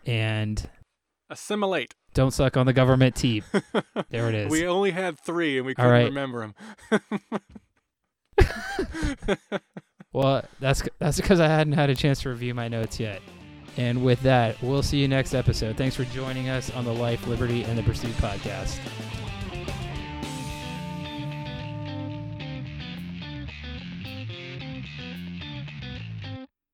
and 0.06 0.68
Assimilate. 1.30 1.94
don't 2.14 2.32
suck 2.32 2.58
on 2.58 2.66
the 2.66 2.74
government 2.74 3.16
teat. 3.16 3.44
There 4.10 4.30
it 4.30 4.36
is. 4.36 4.52
We 4.52 4.68
only 4.68 4.92
had 4.92 5.20
three 5.20 5.58
and 5.58 5.66
we 5.66 5.74
couldn't 5.74 5.92
right. 5.92 6.06
remember 6.06 6.54
them. 7.00 7.42
Well, 10.16 10.46
that's 10.62 10.82
that's 10.98 11.20
because 11.20 11.42
I 11.42 11.48
hadn't 11.50 11.74
had 11.74 11.90
a 11.90 11.96
chance 11.96 12.22
to 12.22 12.30
review 12.30 12.54
my 12.54 12.70
notes 12.70 13.02
yet. 13.02 13.22
And 13.76 14.06
with 14.06 14.22
that, 14.22 14.56
we'll 14.62 14.82
see 14.82 14.98
you 14.98 15.10
next 15.10 15.34
episode. 15.34 15.76
Thanks 15.76 15.98
for 15.98 16.06
joining 16.06 16.48
us 16.48 16.70
on 16.72 16.86
the 16.86 16.94
Life, 16.94 17.28
Liberty, 17.28 17.64
and 17.64 17.78
the 17.78 17.84
Pursuit 17.84 18.14
podcast. 18.14 18.80